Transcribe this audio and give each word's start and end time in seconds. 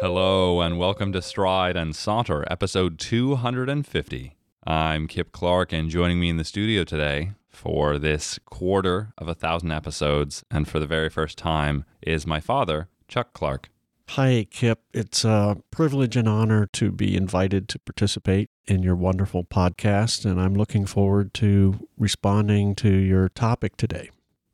Hello, 0.00 0.62
and 0.62 0.78
welcome 0.78 1.12
to 1.12 1.20
Stride 1.20 1.76
and 1.76 1.94
Saunter, 1.94 2.50
episode 2.50 2.98
250. 2.98 4.34
I'm 4.66 5.06
Kip 5.06 5.30
Clark, 5.30 5.74
and 5.74 5.90
joining 5.90 6.18
me 6.18 6.30
in 6.30 6.38
the 6.38 6.44
studio 6.44 6.84
today 6.84 7.32
for 7.50 7.98
this 7.98 8.38
quarter 8.46 9.12
of 9.18 9.28
a 9.28 9.34
thousand 9.34 9.72
episodes, 9.72 10.42
and 10.50 10.66
for 10.66 10.80
the 10.80 10.86
very 10.86 11.10
first 11.10 11.36
time, 11.36 11.84
is 12.00 12.26
my 12.26 12.40
father, 12.40 12.88
Chuck 13.08 13.34
Clark. 13.34 13.68
Hi, 14.08 14.46
Kip. 14.50 14.80
It's 14.94 15.22
a 15.22 15.58
privilege 15.70 16.16
and 16.16 16.26
honor 16.26 16.66
to 16.72 16.90
be 16.90 17.14
invited 17.14 17.68
to 17.68 17.78
participate 17.78 18.48
in 18.66 18.82
your 18.82 18.96
wonderful 18.96 19.44
podcast, 19.44 20.24
and 20.24 20.40
I'm 20.40 20.54
looking 20.54 20.86
forward 20.86 21.34
to 21.34 21.86
responding 21.98 22.74
to 22.76 22.88
your 22.90 23.28
topic 23.28 23.76
today. 23.76 24.08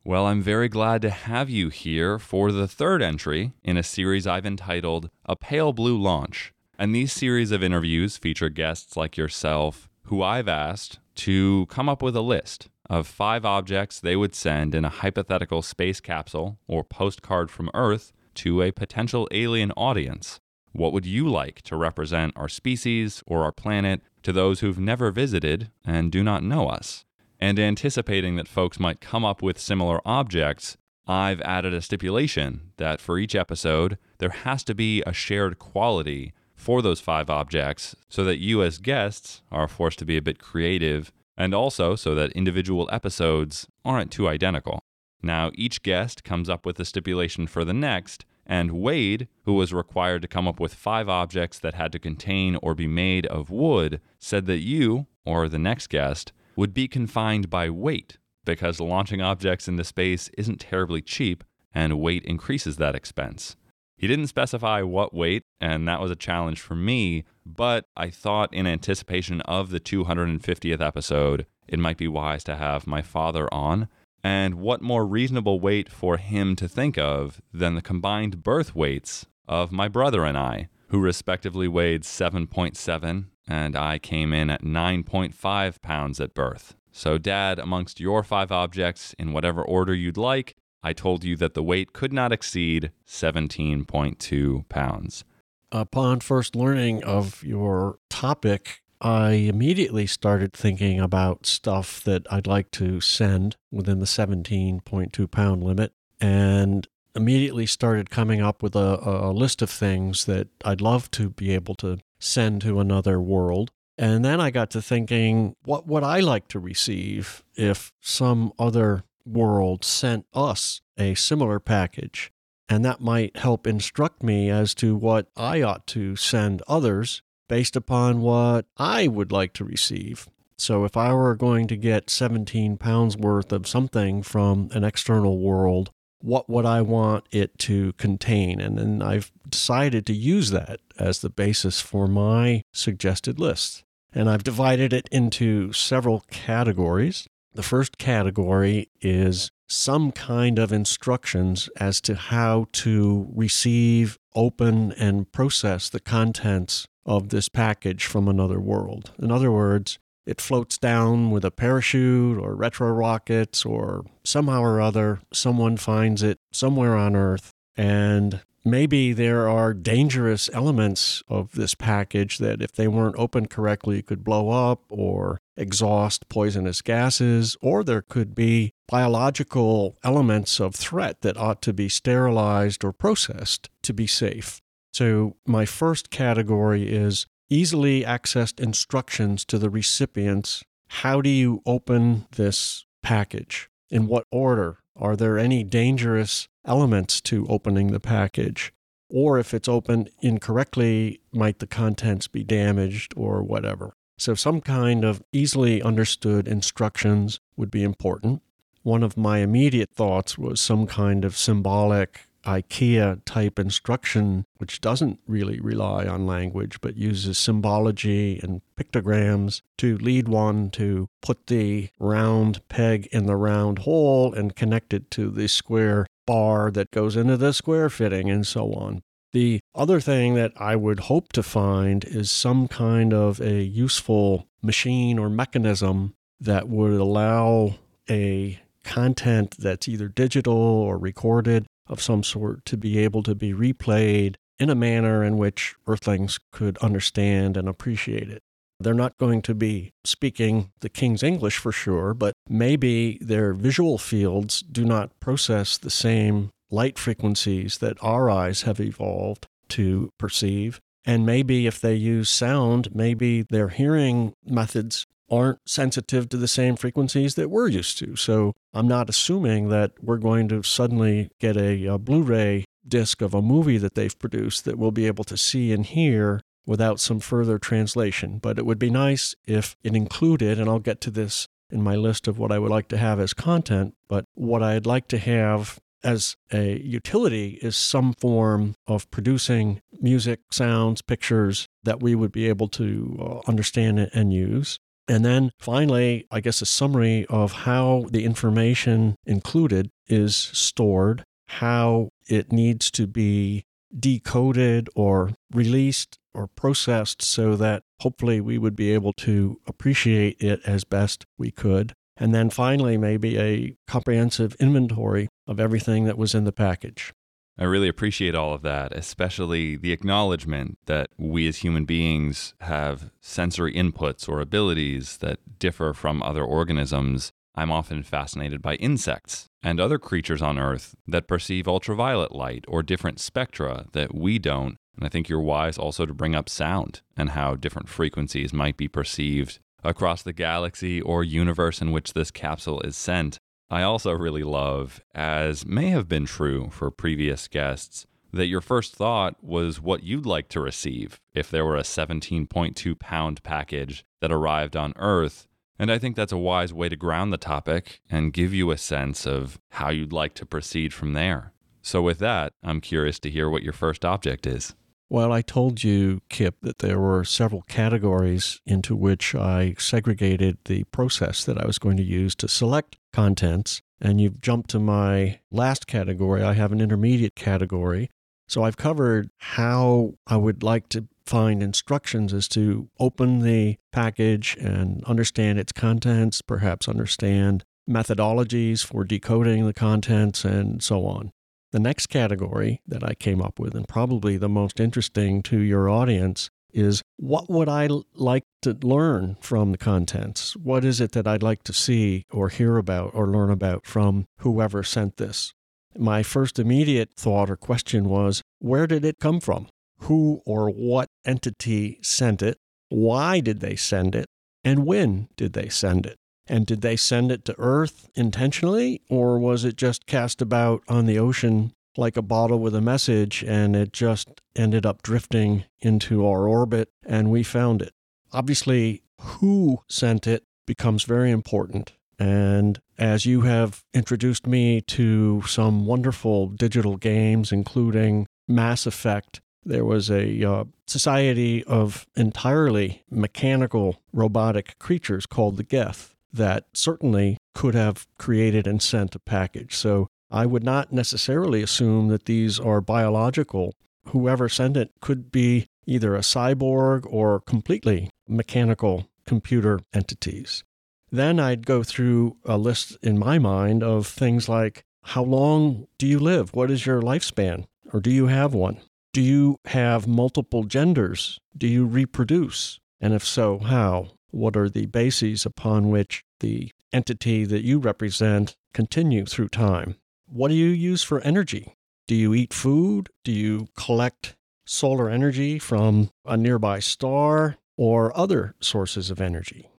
Well, 0.07 0.27
I'm 0.27 0.41
very 0.41 0.69
glad 0.69 1.01
to 1.01 1.09
have 1.09 1.49
you 1.49 1.67
here 1.67 2.17
for 2.17 2.53
the 2.53 2.65
third 2.65 3.01
entry 3.01 3.51
in 3.61 3.75
a 3.75 3.83
series 3.83 4.25
I've 4.25 4.45
entitled 4.45 5.09
A 5.25 5.35
Pale 5.35 5.73
Blue 5.73 5.97
Launch. 5.97 6.53
And 6.79 6.95
these 6.95 7.11
series 7.11 7.51
of 7.51 7.61
interviews 7.61 8.15
feature 8.15 8.47
guests 8.47 8.95
like 8.95 9.17
yourself 9.17 9.89
who 10.03 10.23
I've 10.23 10.47
asked 10.47 10.99
to 11.15 11.65
come 11.65 11.89
up 11.89 12.01
with 12.01 12.15
a 12.15 12.21
list 12.21 12.69
of 12.89 13.05
five 13.05 13.43
objects 13.43 13.99
they 13.99 14.15
would 14.15 14.33
send 14.33 14.73
in 14.73 14.85
a 14.85 14.89
hypothetical 15.03 15.61
space 15.61 15.99
capsule 15.99 16.57
or 16.69 16.85
postcard 16.85 17.51
from 17.51 17.69
Earth 17.73 18.13
to 18.35 18.61
a 18.61 18.71
potential 18.71 19.27
alien 19.31 19.73
audience. 19.73 20.39
What 20.71 20.93
would 20.93 21.05
you 21.05 21.27
like 21.27 21.61
to 21.63 21.75
represent 21.75 22.31
our 22.37 22.47
species 22.47 23.23
or 23.27 23.43
our 23.43 23.51
planet 23.51 23.99
to 24.23 24.31
those 24.31 24.61
who've 24.61 24.79
never 24.79 25.11
visited 25.11 25.69
and 25.83 26.13
do 26.13 26.23
not 26.23 26.43
know 26.43 26.69
us? 26.69 27.03
And 27.39 27.59
anticipating 27.59 28.35
that 28.35 28.47
folks 28.47 28.79
might 28.79 29.01
come 29.01 29.25
up 29.25 29.41
with 29.41 29.59
similar 29.59 29.99
objects, 30.05 30.77
I've 31.07 31.41
added 31.41 31.73
a 31.73 31.81
stipulation 31.81 32.71
that 32.77 32.99
for 32.99 33.17
each 33.17 33.35
episode, 33.35 33.97
there 34.17 34.29
has 34.29 34.63
to 34.65 34.75
be 34.75 35.01
a 35.05 35.13
shared 35.13 35.57
quality 35.59 36.33
for 36.53 36.81
those 36.81 36.99
five 36.99 37.29
objects 37.29 37.95
so 38.09 38.23
that 38.25 38.39
you, 38.39 38.61
as 38.61 38.77
guests, 38.77 39.41
are 39.51 39.67
forced 39.67 39.99
to 39.99 40.05
be 40.05 40.17
a 40.17 40.21
bit 40.21 40.39
creative, 40.39 41.11
and 41.37 41.53
also 41.53 41.95
so 41.95 42.15
that 42.15 42.31
individual 42.31 42.89
episodes 42.91 43.67
aren't 43.85 44.11
too 44.11 44.27
identical. 44.27 44.79
Now, 45.21 45.51
each 45.55 45.83
guest 45.83 46.23
comes 46.23 46.49
up 46.49 46.65
with 46.65 46.79
a 46.79 46.85
stipulation 46.85 47.47
for 47.47 47.63
the 47.63 47.73
next, 47.73 48.25
and 48.45 48.71
Wade, 48.71 49.27
who 49.43 49.53
was 49.53 49.73
required 49.73 50.21
to 50.23 50.27
come 50.27 50.47
up 50.47 50.59
with 50.59 50.73
five 50.73 51.07
objects 51.07 51.59
that 51.59 51.73
had 51.73 51.91
to 51.91 51.99
contain 51.99 52.57
or 52.61 52.75
be 52.75 52.87
made 52.87 53.25
of 53.27 53.49
wood, 53.49 54.01
said 54.19 54.45
that 54.47 54.59
you, 54.59 55.07
or 55.25 55.47
the 55.47 55.59
next 55.59 55.87
guest, 55.87 56.31
would 56.57 56.73
be 56.73 56.89
confined 56.89 57.49
by 57.49 57.69
weight 57.69 58.17
because 58.43 58.81
launching 58.81 59.21
objects 59.21 59.67
into 59.67 59.83
space 59.83 60.29
isn't 60.37 60.59
terribly 60.59 61.01
cheap 61.01 61.43
and 61.73 61.99
weight 61.99 62.23
increases 62.25 62.77
that 62.77 62.95
expense. 62.95 63.55
He 63.97 64.07
didn't 64.07 64.27
specify 64.27 64.81
what 64.81 65.13
weight, 65.13 65.43
and 65.59 65.87
that 65.87 66.01
was 66.01 66.11
a 66.11 66.15
challenge 66.15 66.59
for 66.59 66.75
me, 66.75 67.23
but 67.45 67.85
I 67.95 68.09
thought 68.09 68.53
in 68.53 68.67
anticipation 68.67 69.41
of 69.41 69.69
the 69.69 69.79
250th 69.79 70.81
episode, 70.81 71.45
it 71.67 71.79
might 71.79 71.97
be 71.97 72.07
wise 72.07 72.43
to 72.45 72.55
have 72.55 72.87
my 72.87 73.01
father 73.01 73.51
on. 73.53 73.87
And 74.23 74.55
what 74.55 74.81
more 74.81 75.05
reasonable 75.05 75.59
weight 75.59 75.89
for 75.89 76.17
him 76.17 76.55
to 76.57 76.67
think 76.67 76.97
of 76.97 77.41
than 77.53 77.75
the 77.75 77.81
combined 77.81 78.43
birth 78.43 78.75
weights 78.75 79.25
of 79.47 79.71
my 79.71 79.87
brother 79.87 80.25
and 80.25 80.37
I, 80.37 80.69
who 80.89 80.99
respectively 80.99 81.67
weighed 81.67 82.03
7.7 82.03 83.25
and 83.47 83.75
I 83.75 83.99
came 83.99 84.33
in 84.33 84.49
at 84.49 84.63
9.5 84.63 85.81
pounds 85.81 86.19
at 86.19 86.33
birth. 86.33 86.75
So, 86.91 87.17
Dad, 87.17 87.59
amongst 87.59 87.99
your 87.99 88.23
five 88.23 88.51
objects, 88.51 89.13
in 89.19 89.31
whatever 89.31 89.61
order 89.61 89.93
you'd 89.93 90.17
like, 90.17 90.55
I 90.83 90.93
told 90.93 91.23
you 91.23 91.35
that 91.37 91.53
the 91.53 91.63
weight 91.63 91.93
could 91.93 92.13
not 92.13 92.31
exceed 92.31 92.91
17.2 93.07 94.69
pounds. 94.69 95.23
Upon 95.71 96.19
first 96.21 96.55
learning 96.55 97.03
of 97.03 97.43
your 97.43 97.99
topic, 98.09 98.81
I 99.01 99.31
immediately 99.31 100.07
started 100.07 100.53
thinking 100.53 100.99
about 100.99 101.45
stuff 101.45 102.03
that 102.03 102.25
I'd 102.31 102.47
like 102.47 102.71
to 102.71 102.99
send 103.01 103.57
within 103.71 103.99
the 103.99 104.05
17.2 104.05 105.29
pound 105.29 105.63
limit 105.63 105.93
and 106.19 106.87
immediately 107.15 107.65
started 107.65 108.09
coming 108.09 108.41
up 108.41 108.63
with 108.63 108.75
a, 108.75 108.99
a 109.05 109.31
list 109.31 109.61
of 109.61 109.69
things 109.69 110.25
that 110.25 110.47
I'd 110.63 110.81
love 110.81 111.11
to 111.11 111.29
be 111.29 111.53
able 111.53 111.75
to 111.75 111.99
send 112.19 112.61
to 112.61 112.79
another 112.79 113.19
world. 113.21 113.71
And 113.97 114.23
then 114.23 114.39
I 114.39 114.51
got 114.51 114.69
to 114.71 114.81
thinking, 114.81 115.55
what 115.63 115.87
would 115.87 116.03
I 116.03 116.19
like 116.19 116.47
to 116.49 116.59
receive 116.59 117.43
if 117.55 117.91
some 117.99 118.53
other 118.59 119.03
world 119.25 119.83
sent 119.83 120.25
us 120.33 120.81
a 120.97 121.15
similar 121.15 121.59
package? 121.59 122.31
And 122.69 122.83
that 122.85 123.01
might 123.01 123.37
help 123.37 123.65
instruct 123.65 124.21
me 124.21 124.49
as 124.49 124.75
to 124.75 124.95
what 124.95 125.27
I 125.35 125.61
ought 125.61 125.87
to 125.87 126.15
send 126.15 126.61
others 126.67 127.21
based 127.47 127.75
upon 127.75 128.21
what 128.21 128.65
I 128.77 129.07
would 129.07 129.31
like 129.31 129.53
to 129.53 129.63
receive. 129.63 130.27
So 130.57 130.83
if 130.85 130.97
I 130.97 131.13
were 131.13 131.35
going 131.35 131.67
to 131.67 131.77
get 131.77 132.09
17 132.09 132.77
pounds 132.77 133.15
worth 133.15 133.51
of 133.51 133.67
something 133.67 134.23
from 134.23 134.69
an 134.73 134.83
external 134.83 135.39
world, 135.39 135.91
what 136.19 136.49
would 136.49 136.65
I 136.65 136.81
want 136.81 137.25
it 137.31 137.57
to 137.59 137.93
contain? 137.93 138.59
And 138.59 138.77
then 138.77 139.01
I've 139.01 139.31
decided 139.49 140.05
to 140.07 140.13
use 140.13 140.51
that 140.51 140.79
as 140.97 141.19
the 141.19 141.29
basis 141.29 141.81
for 141.81 142.07
my 142.07 142.63
suggested 142.73 143.39
list. 143.39 143.83
And 144.13 144.29
I've 144.29 144.43
divided 144.43 144.93
it 144.93 145.07
into 145.11 145.73
several 145.73 146.23
categories. 146.31 147.27
The 147.53 147.63
first 147.63 147.97
category 147.97 148.89
is 149.01 149.51
some 149.67 150.11
kind 150.11 150.59
of 150.59 150.71
instructions 150.71 151.69
as 151.77 151.99
to 152.01 152.15
how 152.15 152.67
to 152.71 153.27
receive, 153.33 154.17
open, 154.33 154.93
and 154.93 155.31
process 155.31 155.89
the 155.89 155.99
contents 155.99 156.87
of 157.05 157.29
this 157.29 157.49
package 157.49 158.05
from 158.05 158.27
another 158.27 158.59
world. 158.59 159.11
In 159.19 159.31
other 159.31 159.51
words, 159.51 159.99
it 160.27 160.41
floats 160.41 160.77
down 160.77 161.31
with 161.31 161.45
a 161.45 161.51
parachute 161.51 162.37
or 162.37 162.53
retro 162.53 162.91
rockets 162.91 163.65
or 163.65 164.05
somehow 164.25 164.61
or 164.61 164.81
other 164.81 165.21
someone 165.31 165.77
finds 165.77 166.21
it 166.21 166.37
somewhere 166.51 166.97
on 166.97 167.15
earth. 167.15 167.53
And 167.77 168.41
maybe 168.65 169.13
there 169.13 169.47
are 169.47 169.73
dangerous 169.73 170.49
elements 170.53 171.23
of 171.29 171.53
this 171.53 171.73
package 171.75 172.39
that 172.39 172.61
if 172.61 172.73
they 172.73 172.89
weren't 172.89 173.15
opened 173.17 173.49
correctly 173.49 174.01
could 174.01 174.25
blow 174.25 174.49
up 174.49 174.83
or 174.89 175.39
exhaust 175.55 176.27
poisonous 176.27 176.81
gases 176.81 177.55
or 177.61 177.85
there 177.85 178.01
could 178.01 178.35
be 178.35 178.73
biological 178.89 179.95
elements 180.03 180.59
of 180.59 180.75
threat 180.75 181.21
that 181.21 181.37
ought 181.37 181.61
to 181.61 181.71
be 181.71 181.87
sterilized 181.87 182.83
or 182.83 182.91
processed 182.91 183.69
to 183.81 183.93
be 183.93 184.05
safe. 184.05 184.59
So 184.93 185.37
my 185.45 185.65
first 185.65 186.09
category 186.09 186.89
is 186.89 187.27
easily 187.49 188.03
accessed 188.03 188.59
instructions 188.59 189.45
to 189.45 189.57
the 189.57 189.69
recipients. 189.69 190.63
How 190.89 191.21
do 191.21 191.29
you 191.29 191.61
open 191.65 192.27
this 192.35 192.85
package? 193.03 193.69
In 193.89 194.07
what 194.07 194.25
order? 194.31 194.79
Are 194.95 195.15
there 195.15 195.37
any 195.37 195.63
dangerous 195.63 196.47
elements 196.65 197.21
to 197.21 197.45
opening 197.47 197.91
the 197.91 197.99
package? 197.99 198.73
Or 199.09 199.39
if 199.39 199.53
it's 199.53 199.69
opened 199.69 200.09
incorrectly, 200.21 201.21
might 201.31 201.59
the 201.59 201.67
contents 201.67 202.27
be 202.27 202.43
damaged 202.43 203.13
or 203.15 203.41
whatever? 203.41 203.93
So, 204.17 204.33
some 204.33 204.61
kind 204.61 205.05
of 205.05 205.21
easily 205.31 205.81
understood 205.81 206.47
instructions 206.47 207.39
would 207.55 207.69
be 207.69 207.83
important. 207.83 208.41
One 208.81 209.03
of 209.03 209.15
my 209.15 209.39
immediate 209.39 209.91
thoughts 209.91 210.37
was 210.37 210.59
some 210.59 210.87
kind 210.87 211.23
of 211.23 211.37
symbolic 211.37 212.21
IKEA 212.47 213.21
type 213.25 213.59
instruction, 213.59 214.45
which 214.57 214.79
doesn't 214.79 215.19
really 215.27 215.59
rely 215.59 216.07
on 216.07 216.25
language 216.25 216.79
but 216.81 216.95
uses 216.95 217.37
symbology 217.37 218.39
and 218.41 218.61
pictograms 218.77 219.61
to 219.77 219.97
lead 219.97 220.27
one 220.29 220.69
to 220.71 221.09
put 221.21 221.47
the 221.47 221.89
round 221.99 222.67
peg 222.69 223.07
in 223.11 223.25
the 223.25 223.35
round 223.35 223.79
hole 223.79 224.33
and 224.33 224.55
connect 224.55 224.93
it 224.93 225.11
to 225.11 225.29
the 225.29 225.47
square 225.47 226.07
bar 226.25 226.71
that 226.71 226.91
goes 226.91 227.15
into 227.15 227.37
the 227.37 227.53
square 227.53 227.89
fitting 227.89 228.29
and 228.29 228.47
so 228.47 228.73
on. 228.73 229.03
The 229.33 229.59
other 229.75 229.99
thing 229.99 230.35
that 230.35 230.53
I 230.55 230.75
would 230.75 231.01
hope 231.01 231.33
to 231.33 231.43
find 231.43 232.05
is 232.05 232.31
some 232.31 232.67
kind 232.67 233.13
of 233.13 233.41
a 233.41 233.61
useful 233.61 234.47
machine 234.61 235.19
or 235.19 235.29
mechanism 235.29 236.15
that 236.39 236.69
would 236.69 236.93
allow 236.93 237.75
a 238.09 238.59
content 238.83 239.55
that's 239.59 239.87
either 239.87 240.07
digital 240.07 240.55
or 240.55 240.97
recorded 240.97 241.67
of 241.89 242.01
some 242.01 242.23
sort 242.23 242.65
to 242.65 242.77
be 242.77 242.97
able 242.99 243.23
to 243.23 243.35
be 243.35 243.53
replayed 243.53 244.35
in 244.59 244.69
a 244.69 244.75
manner 244.75 245.23
in 245.23 245.37
which 245.37 245.75
Earthlings 245.87 246.39
could 246.51 246.77
understand 246.79 247.57
and 247.57 247.67
appreciate 247.67 248.29
it. 248.29 248.41
They're 248.79 248.93
not 248.93 249.17
going 249.17 249.41
to 249.43 249.55
be 249.55 249.91
speaking 250.03 250.71
the 250.81 250.89
King's 250.89 251.23
English 251.23 251.57
for 251.57 251.71
sure, 251.71 252.13
but 252.13 252.33
maybe 252.47 253.17
their 253.21 253.53
visual 253.53 253.97
fields 253.97 254.61
do 254.61 254.85
not 254.85 255.19
process 255.19 255.77
the 255.77 255.89
same 255.89 256.51
light 256.69 256.99
frequencies 256.99 257.79
that 257.79 257.97
our 258.01 258.29
eyes 258.29 258.63
have 258.63 258.79
evolved 258.79 259.47
to 259.69 260.09
perceive. 260.19 260.79
And 261.05 261.25
maybe 261.25 261.65
if 261.65 261.79
they 261.79 261.95
use 261.95 262.29
sound, 262.29 262.93
maybe 262.93 263.45
their 263.49 263.69
hearing 263.69 264.33
methods 264.45 265.05
aren't 265.29 265.59
sensitive 265.67 266.29
to 266.29 266.37
the 266.37 266.47
same 266.47 266.75
frequencies 266.75 267.35
that 267.35 267.49
we're 267.49 267.67
used 267.67 267.97
to. 267.99 268.15
So 268.15 268.53
I'm 268.73 268.87
not 268.87 269.09
assuming 269.09 269.69
that 269.69 269.91
we're 270.01 270.17
going 270.17 270.47
to 270.49 270.63
suddenly 270.63 271.29
get 271.39 271.57
a, 271.57 271.85
a 271.85 271.97
Blu 271.97 272.21
ray 272.21 272.65
disc 272.87 273.21
of 273.21 273.33
a 273.33 273.41
movie 273.41 273.77
that 273.77 273.95
they've 273.95 274.17
produced 274.17 274.65
that 274.65 274.77
we'll 274.77 274.91
be 274.91 275.07
able 275.07 275.25
to 275.25 275.37
see 275.37 275.73
and 275.73 275.85
hear 275.85 276.41
without 276.65 276.99
some 276.99 277.19
further 277.19 277.57
translation. 277.57 278.39
But 278.39 278.57
it 278.57 278.65
would 278.65 278.79
be 278.79 278.89
nice 278.89 279.35
if 279.45 279.75
it 279.83 279.95
included, 279.95 280.59
and 280.59 280.69
I'll 280.69 280.79
get 280.79 281.01
to 281.01 281.11
this 281.11 281.47
in 281.69 281.81
my 281.81 281.95
list 281.95 282.27
of 282.27 282.37
what 282.37 282.51
I 282.51 282.59
would 282.59 282.71
like 282.71 282.87
to 282.89 282.97
have 282.97 283.19
as 283.19 283.33
content, 283.33 283.95
but 284.07 284.25
what 284.35 284.63
I'd 284.63 284.85
like 284.85 285.07
to 285.09 285.17
have 285.17 285.79
as 286.03 286.37
a 286.53 286.79
utility 286.79 287.59
is 287.61 287.75
some 287.75 288.13
form 288.13 288.75
of 288.85 289.09
producing 289.11 289.81
music, 289.99 290.39
sounds, 290.51 291.01
pictures 291.01 291.67
that 291.83 292.01
we 292.01 292.15
would 292.15 292.31
be 292.31 292.47
able 292.47 292.67
to 292.69 293.17
uh, 293.19 293.49
understand 293.49 293.99
and 294.13 294.31
use. 294.31 294.79
And 295.07 295.23
then 295.23 295.51
finally, 295.59 296.25
I 296.29 296.41
guess 296.41 296.61
a 296.61 296.65
summary 296.65 297.25
of 297.29 297.51
how 297.51 298.05
the 298.09 298.25
information 298.25 299.15
included 299.25 299.89
is 300.07 300.35
stored, 300.35 301.23
how 301.47 302.09
it 302.27 302.51
needs 302.51 302.91
to 302.91 303.07
be 303.07 303.63
decoded 303.97 304.89
or 304.95 305.31
released 305.53 306.17
or 306.33 306.47
processed 306.47 307.21
so 307.21 307.55
that 307.55 307.83
hopefully 308.01 308.41
we 308.41 308.57
would 308.57 308.75
be 308.75 308.91
able 308.91 309.13
to 309.13 309.59
appreciate 309.65 310.41
it 310.41 310.61
as 310.65 310.83
best 310.83 311.25
we 311.37 311.51
could. 311.51 311.93
And 312.17 312.33
then 312.33 312.49
finally, 312.49 312.97
maybe 312.97 313.37
a 313.39 313.75
comprehensive 313.87 314.55
inventory 314.59 315.29
of 315.47 315.59
everything 315.59 316.05
that 316.05 316.17
was 316.17 316.35
in 316.35 316.43
the 316.43 316.51
package. 316.51 317.13
I 317.59 317.63
really 317.63 317.87
appreciate 317.87 318.35
all 318.35 318.53
of 318.53 318.61
that, 318.61 318.91
especially 318.93 319.77
the 319.77 319.91
acknowledgement 319.91 320.77
that 320.85 321.09
we 321.17 321.47
as 321.47 321.57
human 321.57 321.85
beings 321.85 322.53
have 322.61 323.09
sensory 323.19 323.73
inputs 323.73 324.29
or 324.29 324.39
abilities 324.39 325.17
that 325.17 325.39
differ 325.57 325.93
from 325.93 326.21
other 326.21 326.43
organisms. 326.43 327.31
I'm 327.55 327.71
often 327.71 328.03
fascinated 328.03 328.61
by 328.61 328.75
insects 328.75 329.49
and 329.63 329.79
other 329.79 329.97
creatures 329.97 330.43
on 330.43 330.59
Earth 330.59 330.93
that 331.07 331.27
perceive 331.27 331.67
ultraviolet 331.67 332.31
light 332.31 332.63
or 332.67 332.83
different 332.83 333.19
spectra 333.19 333.87
that 333.93 334.13
we 334.13 334.37
don't. 334.37 334.77
And 334.95 335.05
I 335.05 335.09
think 335.09 335.27
you're 335.27 335.41
wise 335.41 335.79
also 335.79 336.05
to 336.05 336.13
bring 336.13 336.35
up 336.35 336.49
sound 336.49 337.01
and 337.15 337.31
how 337.31 337.55
different 337.55 337.89
frequencies 337.89 338.53
might 338.53 338.77
be 338.77 338.87
perceived 338.87 339.57
across 339.83 340.21
the 340.21 340.33
galaxy 340.33 341.01
or 341.01 341.23
universe 341.23 341.81
in 341.81 341.91
which 341.91 342.13
this 342.13 342.29
capsule 342.29 342.81
is 342.81 342.95
sent. 342.95 343.39
I 343.69 343.81
also 343.81 344.11
really 344.11 344.43
love, 344.43 345.01
as 345.13 345.65
may 345.65 345.89
have 345.89 346.07
been 346.07 346.25
true 346.25 346.69
for 346.71 346.89
previous 346.89 347.47
guests, 347.47 348.05
that 348.31 348.47
your 348.47 348.61
first 348.61 348.95
thought 348.95 349.43
was 349.43 349.81
what 349.81 350.03
you'd 350.03 350.25
like 350.25 350.47
to 350.49 350.61
receive 350.61 351.19
if 351.33 351.49
there 351.49 351.65
were 351.65 351.75
a 351.75 351.81
17.2 351.81 352.99
pound 352.99 353.43
package 353.43 354.05
that 354.21 354.31
arrived 354.31 354.77
on 354.77 354.93
Earth. 354.95 355.47
And 355.79 355.91
I 355.91 355.97
think 355.99 356.15
that's 356.15 356.31
a 356.31 356.37
wise 356.37 356.73
way 356.73 356.89
to 356.89 356.95
ground 356.95 357.33
the 357.33 357.37
topic 357.37 358.01
and 358.09 358.33
give 358.33 358.53
you 358.53 358.71
a 358.71 358.77
sense 358.77 359.27
of 359.27 359.59
how 359.69 359.89
you'd 359.89 360.13
like 360.13 360.33
to 360.35 360.45
proceed 360.45 360.93
from 360.93 361.13
there. 361.13 361.53
So, 361.81 362.01
with 362.01 362.19
that, 362.19 362.53
I'm 362.63 362.81
curious 362.81 363.19
to 363.19 363.29
hear 363.29 363.49
what 363.49 363.63
your 363.63 363.73
first 363.73 364.03
object 364.03 364.45
is. 364.45 364.75
Well, 365.09 365.31
I 365.31 365.41
told 365.41 365.83
you, 365.83 366.21
Kip, 366.29 366.55
that 366.61 366.79
there 366.79 366.99
were 366.99 367.23
several 367.23 367.61
categories 367.63 368.59
into 368.65 368.95
which 368.95 369.33
I 369.33 369.75
segregated 369.77 370.57
the 370.65 370.83
process 370.85 371.45
that 371.45 371.57
I 371.57 371.65
was 371.65 371.79
going 371.79 371.95
to 371.97 372.03
use 372.03 372.35
to 372.35 372.49
select 372.49 372.97
contents. 373.13 373.81
And 374.01 374.19
you've 374.19 374.41
jumped 374.41 374.69
to 374.71 374.79
my 374.79 375.39
last 375.49 375.87
category. 375.87 376.43
I 376.43 376.53
have 376.53 376.71
an 376.71 376.81
intermediate 376.81 377.35
category. 377.35 378.09
So 378.49 378.63
I've 378.63 378.77
covered 378.77 379.29
how 379.37 380.15
I 380.27 380.37
would 380.37 380.61
like 380.61 380.89
to 380.89 381.07
find 381.25 381.63
instructions 381.63 382.33
as 382.33 382.47
to 382.49 382.89
open 382.99 383.39
the 383.39 383.77
package 383.91 384.55
and 384.59 385.03
understand 385.05 385.57
its 385.59 385.71
contents, 385.71 386.41
perhaps 386.41 386.87
understand 386.87 387.63
methodologies 387.89 388.85
for 388.85 389.03
decoding 389.03 389.65
the 389.65 389.73
contents, 389.73 390.45
and 390.45 390.83
so 390.83 391.05
on. 391.05 391.31
The 391.71 391.79
next 391.79 392.07
category 392.07 392.81
that 392.87 393.03
I 393.03 393.13
came 393.13 393.41
up 393.41 393.59
with, 393.59 393.75
and 393.75 393.87
probably 393.87 394.37
the 394.37 394.47
most 394.47 394.79
interesting 394.79 395.43
to 395.43 395.59
your 395.59 395.89
audience, 395.89 396.49
is 396.73 397.01
what 397.17 397.49
would 397.49 397.67
I 397.67 397.89
like 398.13 398.43
to 398.61 398.77
learn 398.81 399.35
from 399.41 399.71
the 399.71 399.77
contents? 399.77 400.55
What 400.55 400.85
is 400.85 401.01
it 401.01 401.11
that 401.11 401.27
I'd 401.27 401.43
like 401.43 401.63
to 401.63 401.73
see 401.73 402.25
or 402.31 402.49
hear 402.49 402.77
about 402.77 403.11
or 403.13 403.27
learn 403.27 403.49
about 403.49 403.85
from 403.85 404.27
whoever 404.39 404.81
sent 404.83 405.17
this? 405.17 405.53
My 405.97 406.23
first 406.23 406.59
immediate 406.59 407.09
thought 407.17 407.49
or 407.49 407.57
question 407.57 408.07
was 408.07 408.43
where 408.59 408.87
did 408.87 409.03
it 409.03 409.19
come 409.19 409.39
from? 409.39 409.67
Who 410.01 410.41
or 410.45 410.69
what 410.69 411.09
entity 411.25 411.99
sent 412.01 412.41
it? 412.41 412.57
Why 412.89 413.39
did 413.39 413.59
they 413.59 413.75
send 413.75 414.15
it? 414.15 414.27
And 414.63 414.85
when 414.85 415.27
did 415.35 415.53
they 415.53 415.69
send 415.69 416.05
it? 416.05 416.17
And 416.49 416.65
did 416.65 416.81
they 416.81 416.95
send 416.95 417.31
it 417.31 417.45
to 417.45 417.55
Earth 417.57 418.09
intentionally, 418.15 419.01
or 419.09 419.37
was 419.37 419.65
it 419.65 419.75
just 419.75 420.05
cast 420.05 420.41
about 420.41 420.81
on 420.87 421.05
the 421.05 421.19
ocean 421.19 421.73
like 421.97 422.15
a 422.15 422.21
bottle 422.21 422.59
with 422.59 422.75
a 422.75 422.81
message 422.81 423.43
and 423.47 423.75
it 423.75 423.91
just 423.91 424.41
ended 424.55 424.85
up 424.85 425.01
drifting 425.01 425.65
into 425.79 426.25
our 426.25 426.47
orbit 426.47 426.89
and 427.05 427.31
we 427.31 427.43
found 427.43 427.81
it? 427.81 427.93
Obviously, 428.31 429.01
who 429.19 429.79
sent 429.89 430.27
it 430.27 430.43
becomes 430.65 431.03
very 431.03 431.31
important. 431.31 431.93
And 432.19 432.79
as 432.97 433.25
you 433.25 433.41
have 433.41 433.83
introduced 433.93 434.47
me 434.47 434.81
to 434.81 435.43
some 435.43 435.85
wonderful 435.85 436.47
digital 436.47 436.97
games, 436.97 437.51
including 437.51 438.27
Mass 438.47 438.85
Effect, 438.85 439.41
there 439.63 439.85
was 439.85 440.09
a 440.09 440.43
uh, 440.43 440.63
society 440.87 441.63
of 441.65 442.07
entirely 442.15 443.03
mechanical 443.11 444.01
robotic 444.13 444.79
creatures 444.79 445.25
called 445.25 445.57
the 445.57 445.63
Geth 445.63 446.15
that 446.31 446.65
certainly 446.73 447.37
could 447.55 447.75
have 447.75 448.07
created 448.17 448.67
and 448.67 448.81
sent 448.81 449.15
a 449.15 449.19
package. 449.19 449.75
So 449.75 450.07
I 450.29 450.45
would 450.45 450.63
not 450.63 450.91
necessarily 450.91 451.61
assume 451.61 452.09
that 452.09 452.25
these 452.25 452.59
are 452.59 452.81
biological. 452.81 453.73
Whoever 454.09 454.49
sent 454.49 454.77
it 454.77 454.91
could 455.01 455.31
be 455.31 455.67
either 455.85 456.15
a 456.15 456.19
cyborg 456.19 457.05
or 457.09 457.39
completely 457.39 458.09
mechanical 458.27 459.09
computer 459.25 459.79
entities. 459.93 460.63
Then 461.11 461.39
I'd 461.39 461.65
go 461.65 461.83
through 461.83 462.37
a 462.45 462.57
list 462.57 462.97
in 463.01 463.17
my 463.17 463.39
mind 463.39 463.83
of 463.83 464.05
things 464.05 464.49
like 464.49 464.83
how 465.03 465.23
long 465.23 465.87
do 465.97 466.05
you 466.05 466.19
live? 466.19 466.53
What 466.53 466.69
is 466.69 466.85
your 466.85 467.01
lifespan? 467.01 467.65
Or 467.93 468.01
do 468.01 468.11
you 468.11 468.27
have 468.27 468.53
one? 468.53 468.81
Do 469.13 469.21
you 469.21 469.55
have 469.65 470.05
multiple 470.05 470.65
genders? 470.65 471.39
Do 471.57 471.65
you 471.65 471.85
reproduce? 471.85 472.79
And 472.99 473.13
if 473.13 473.23
so, 473.25 473.59
how? 473.59 474.09
What 474.31 474.57
are 474.57 474.69
the 474.69 474.85
bases 474.85 475.45
upon 475.45 475.89
which 475.89 476.23
the 476.39 476.71
entity 476.93 477.45
that 477.45 477.63
you 477.63 477.79
represent 477.79 478.55
continue 478.73 479.25
through 479.25 479.49
time? 479.49 479.95
What 480.27 480.49
do 480.49 480.55
you 480.55 480.67
use 480.67 481.03
for 481.03 481.21
energy? 481.21 481.75
Do 482.07 482.15
you 482.15 482.33
eat 482.33 482.53
food? 482.53 483.09
Do 483.23 483.31
you 483.31 483.67
collect 483.75 484.35
solar 484.65 485.09
energy 485.09 485.59
from 485.59 486.11
a 486.25 486.37
nearby 486.37 486.79
star 486.79 487.57
or 487.77 488.15
other 488.17 488.55
sources 488.59 489.09
of 489.09 489.21
energy? 489.21 489.69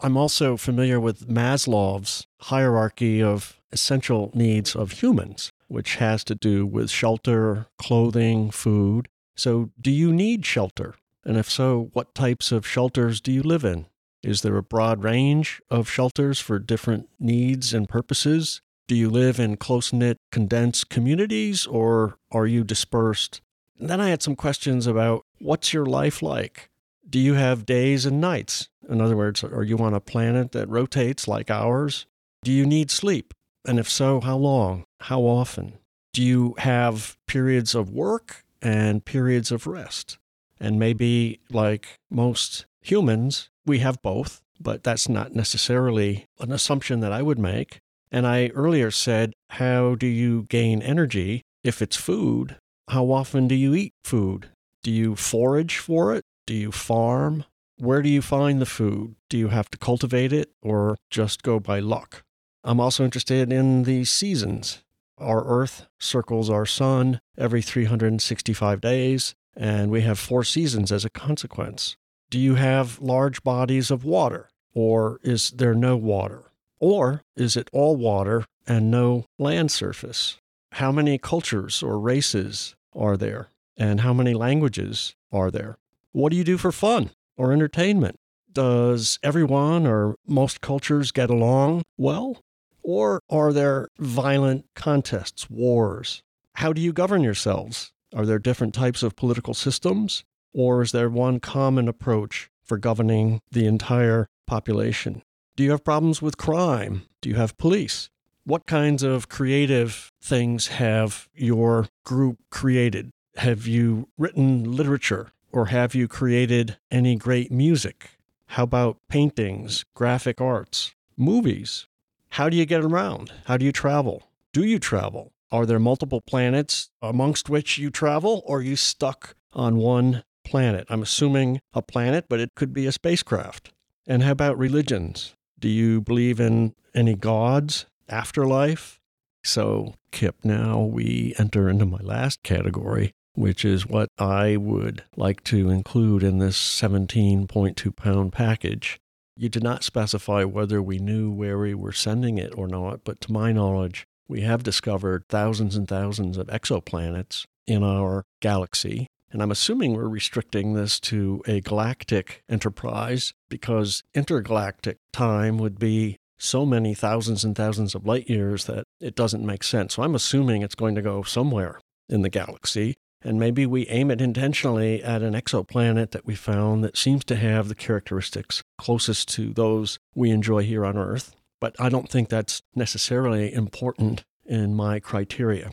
I'm 0.00 0.16
also 0.16 0.56
familiar 0.56 1.00
with 1.00 1.28
Maslow's 1.28 2.26
hierarchy 2.42 3.22
of 3.22 3.60
essential 3.72 4.30
needs 4.34 4.76
of 4.76 4.92
humans, 4.92 5.52
which 5.68 5.96
has 5.96 6.22
to 6.24 6.34
do 6.34 6.66
with 6.66 6.90
shelter, 6.90 7.66
clothing, 7.78 8.50
food. 8.50 9.08
So, 9.36 9.70
do 9.80 9.90
you 9.90 10.12
need 10.12 10.44
shelter? 10.44 10.94
And 11.24 11.36
if 11.36 11.50
so, 11.50 11.90
what 11.92 12.14
types 12.14 12.52
of 12.52 12.66
shelters 12.66 13.20
do 13.20 13.32
you 13.32 13.42
live 13.42 13.64
in? 13.64 13.86
Is 14.22 14.42
there 14.42 14.56
a 14.56 14.62
broad 14.62 15.04
range 15.04 15.60
of 15.70 15.88
shelters 15.88 16.40
for 16.40 16.58
different 16.58 17.08
needs 17.20 17.72
and 17.72 17.88
purposes? 17.88 18.60
Do 18.88 18.94
you 18.94 19.10
live 19.10 19.40
in 19.40 19.56
close 19.56 19.92
knit, 19.92 20.18
condensed 20.30 20.88
communities 20.88 21.66
or 21.66 22.18
are 22.30 22.46
you 22.46 22.64
dispersed? 22.64 23.40
And 23.78 23.90
then 23.90 24.00
I 24.00 24.08
had 24.08 24.22
some 24.22 24.36
questions 24.36 24.86
about 24.86 25.24
what's 25.38 25.72
your 25.72 25.86
life 25.86 26.22
like? 26.22 26.70
Do 27.08 27.18
you 27.18 27.34
have 27.34 27.66
days 27.66 28.06
and 28.06 28.20
nights? 28.20 28.68
In 28.88 29.00
other 29.00 29.16
words, 29.16 29.44
are 29.44 29.62
you 29.62 29.78
on 29.78 29.94
a 29.94 30.00
planet 30.00 30.52
that 30.52 30.68
rotates 30.68 31.28
like 31.28 31.50
ours? 31.50 32.06
Do 32.42 32.52
you 32.52 32.66
need 32.66 32.90
sleep? 32.90 33.34
And 33.64 33.78
if 33.78 33.88
so, 33.88 34.20
how 34.20 34.36
long? 34.36 34.84
How 35.00 35.20
often? 35.22 35.78
Do 36.12 36.22
you 36.22 36.54
have 36.58 37.16
periods 37.26 37.74
of 37.74 37.90
work 37.90 38.44
and 38.62 39.04
periods 39.04 39.50
of 39.52 39.66
rest? 39.66 40.18
And 40.58 40.78
maybe, 40.78 41.40
like 41.50 41.98
most 42.10 42.66
humans, 42.80 43.50
we 43.64 43.80
have 43.80 44.00
both, 44.02 44.40
but 44.60 44.82
that's 44.82 45.08
not 45.08 45.34
necessarily 45.34 46.26
an 46.40 46.52
assumption 46.52 47.00
that 47.00 47.12
I 47.12 47.22
would 47.22 47.38
make. 47.38 47.80
And 48.10 48.26
I 48.26 48.48
earlier 48.48 48.90
said, 48.90 49.32
how 49.50 49.94
do 49.96 50.06
you 50.06 50.44
gain 50.48 50.80
energy? 50.80 51.42
If 51.64 51.82
it's 51.82 51.96
food, 51.96 52.56
how 52.88 53.10
often 53.10 53.48
do 53.48 53.54
you 53.54 53.74
eat 53.74 53.92
food? 54.04 54.50
Do 54.82 54.92
you 54.92 55.16
forage 55.16 55.78
for 55.78 56.14
it? 56.14 56.22
Do 56.46 56.54
you 56.54 56.70
farm? 56.70 57.44
Where 57.78 58.02
do 58.02 58.08
you 58.08 58.22
find 58.22 58.60
the 58.60 58.66
food? 58.66 59.16
Do 59.28 59.36
you 59.36 59.48
have 59.48 59.68
to 59.70 59.78
cultivate 59.78 60.32
it 60.32 60.50
or 60.62 60.96
just 61.10 61.42
go 61.42 61.58
by 61.58 61.80
luck? 61.80 62.22
I'm 62.62 62.80
also 62.80 63.04
interested 63.04 63.52
in 63.52 63.82
the 63.82 64.04
seasons. 64.04 64.82
Our 65.18 65.44
Earth 65.44 65.86
circles 65.98 66.48
our 66.48 66.66
sun 66.66 67.20
every 67.36 67.62
365 67.62 68.80
days, 68.80 69.34
and 69.56 69.90
we 69.90 70.02
have 70.02 70.18
four 70.18 70.44
seasons 70.44 70.92
as 70.92 71.04
a 71.04 71.10
consequence. 71.10 71.96
Do 72.30 72.38
you 72.38 72.56
have 72.56 73.00
large 73.00 73.42
bodies 73.42 73.90
of 73.90 74.04
water? 74.04 74.50
Or 74.74 75.18
is 75.22 75.50
there 75.52 75.74
no 75.74 75.96
water? 75.96 76.50
Or 76.78 77.22
is 77.36 77.56
it 77.56 77.70
all 77.72 77.96
water 77.96 78.44
and 78.66 78.90
no 78.90 79.24
land 79.38 79.70
surface? 79.70 80.38
How 80.72 80.92
many 80.92 81.16
cultures 81.16 81.82
or 81.82 81.98
races 81.98 82.76
are 82.94 83.16
there? 83.16 83.48
And 83.78 84.00
how 84.00 84.12
many 84.12 84.34
languages 84.34 85.14
are 85.32 85.50
there? 85.50 85.78
What 86.12 86.30
do 86.30 86.36
you 86.36 86.44
do 86.44 86.58
for 86.58 86.72
fun 86.72 87.10
or 87.36 87.52
entertainment? 87.52 88.18
Does 88.52 89.18
everyone 89.22 89.86
or 89.86 90.16
most 90.26 90.60
cultures 90.60 91.12
get 91.12 91.30
along 91.30 91.82
well? 91.96 92.42
Or 92.82 93.20
are 93.28 93.52
there 93.52 93.88
violent 93.98 94.66
contests, 94.74 95.50
wars? 95.50 96.22
How 96.54 96.72
do 96.72 96.80
you 96.80 96.92
govern 96.92 97.22
yourselves? 97.22 97.92
Are 98.14 98.26
there 98.26 98.38
different 98.38 98.74
types 98.74 99.02
of 99.02 99.16
political 99.16 99.54
systems? 99.54 100.24
Or 100.52 100.82
is 100.82 100.92
there 100.92 101.10
one 101.10 101.40
common 101.40 101.88
approach 101.88 102.50
for 102.62 102.78
governing 102.78 103.40
the 103.50 103.66
entire 103.66 104.28
population? 104.46 105.22
Do 105.56 105.64
you 105.64 105.70
have 105.70 105.84
problems 105.84 106.22
with 106.22 106.36
crime? 106.36 107.02
Do 107.20 107.28
you 107.28 107.36
have 107.36 107.58
police? 107.58 108.10
What 108.44 108.66
kinds 108.66 109.02
of 109.02 109.28
creative 109.28 110.12
things 110.22 110.68
have 110.68 111.28
your 111.34 111.88
group 112.04 112.38
created? 112.50 113.10
Have 113.36 113.66
you 113.66 114.08
written 114.16 114.76
literature 114.76 115.32
or 115.52 115.66
have 115.66 115.94
you 115.94 116.06
created 116.06 116.76
any 116.90 117.16
great 117.16 117.50
music? 117.50 118.10
How 118.50 118.62
about 118.62 118.98
paintings, 119.08 119.84
graphic 119.94 120.40
arts, 120.40 120.94
movies? 121.16 121.86
How 122.30 122.48
do 122.48 122.56
you 122.56 122.66
get 122.66 122.84
around? 122.84 123.32
How 123.46 123.56
do 123.56 123.64
you 123.64 123.72
travel? 123.72 124.24
Do 124.52 124.62
you 124.62 124.78
travel? 124.78 125.32
Are 125.52 125.64
there 125.64 125.78
multiple 125.78 126.20
planets 126.20 126.90
amongst 127.00 127.48
which 127.48 127.78
you 127.78 127.90
travel, 127.90 128.42
or 128.46 128.58
are 128.58 128.62
you 128.62 128.76
stuck 128.76 129.36
on 129.52 129.76
one 129.76 130.24
planet? 130.44 130.86
I'm 130.90 131.02
assuming 131.02 131.60
a 131.72 131.82
planet, 131.82 132.26
but 132.28 132.40
it 132.40 132.50
could 132.56 132.72
be 132.72 132.86
a 132.86 132.92
spacecraft. 132.92 133.72
And 134.06 134.22
how 134.22 134.32
about 134.32 134.58
religions? 134.58 135.34
Do 135.58 135.68
you 135.68 136.00
believe 136.00 136.40
in 136.40 136.74
any 136.94 137.14
gods, 137.14 137.86
afterlife? 138.08 139.00
So, 139.44 139.94
Kip, 140.10 140.36
now 140.42 140.80
we 140.80 141.34
enter 141.38 141.68
into 141.68 141.86
my 141.86 142.00
last 142.00 142.42
category, 142.42 143.12
which 143.34 143.64
is 143.64 143.86
what 143.86 144.08
I 144.18 144.56
would 144.56 145.04
like 145.16 145.44
to 145.44 145.70
include 145.70 146.24
in 146.24 146.38
this 146.38 146.58
17.2 146.58 147.94
pound 147.94 148.32
package. 148.32 148.98
You 149.36 149.48
did 149.48 149.62
not 149.62 149.84
specify 149.84 150.42
whether 150.44 150.82
we 150.82 150.98
knew 150.98 151.30
where 151.30 151.58
we 151.58 151.74
were 151.74 151.92
sending 151.92 152.38
it 152.38 152.52
or 152.56 152.66
not, 152.66 153.04
but 153.04 153.20
to 153.22 153.32
my 153.32 153.52
knowledge, 153.52 154.06
we 154.28 154.40
have 154.42 154.62
discovered 154.62 155.24
thousands 155.28 155.76
and 155.76 155.86
thousands 155.88 156.36
of 156.36 156.46
exoplanets 156.48 157.44
in 157.66 157.82
our 157.82 158.24
galaxy. 158.40 159.06
And 159.30 159.42
I'm 159.42 159.50
assuming 159.50 159.94
we're 159.94 160.08
restricting 160.08 160.74
this 160.74 161.00
to 161.00 161.42
a 161.46 161.60
galactic 161.60 162.42
enterprise 162.48 163.34
because 163.48 164.02
intergalactic 164.14 164.98
time 165.12 165.58
would 165.58 165.78
be 165.78 166.16
so 166.38 166.66
many 166.66 166.94
thousands 166.94 167.44
and 167.44 167.56
thousands 167.56 167.94
of 167.94 168.06
light 168.06 168.28
years 168.28 168.66
that 168.66 168.84
it 169.00 169.14
doesn't 169.14 169.44
make 169.44 169.62
sense. 169.62 169.94
So 169.94 170.02
I'm 170.02 170.14
assuming 170.14 170.62
it's 170.62 170.74
going 170.74 170.94
to 170.94 171.02
go 171.02 171.22
somewhere 171.22 171.80
in 172.08 172.22
the 172.22 172.28
galaxy. 172.28 172.94
And 173.22 173.40
maybe 173.40 173.66
we 173.66 173.88
aim 173.88 174.10
it 174.10 174.20
intentionally 174.20 175.02
at 175.02 175.22
an 175.22 175.34
exoplanet 175.34 176.12
that 176.12 176.26
we 176.26 176.34
found 176.34 176.84
that 176.84 176.96
seems 176.96 177.24
to 177.24 177.36
have 177.36 177.68
the 177.68 177.74
characteristics 177.74 178.62
closest 178.78 179.28
to 179.30 179.52
those 179.52 179.98
we 180.14 180.30
enjoy 180.30 180.62
here 180.62 180.84
on 180.84 180.96
Earth. 180.96 181.34
But 181.60 181.74
I 181.78 181.88
don't 181.88 182.10
think 182.10 182.28
that's 182.28 182.62
necessarily 182.74 183.52
important 183.52 184.24
in 184.44 184.74
my 184.74 185.00
criteria. 185.00 185.70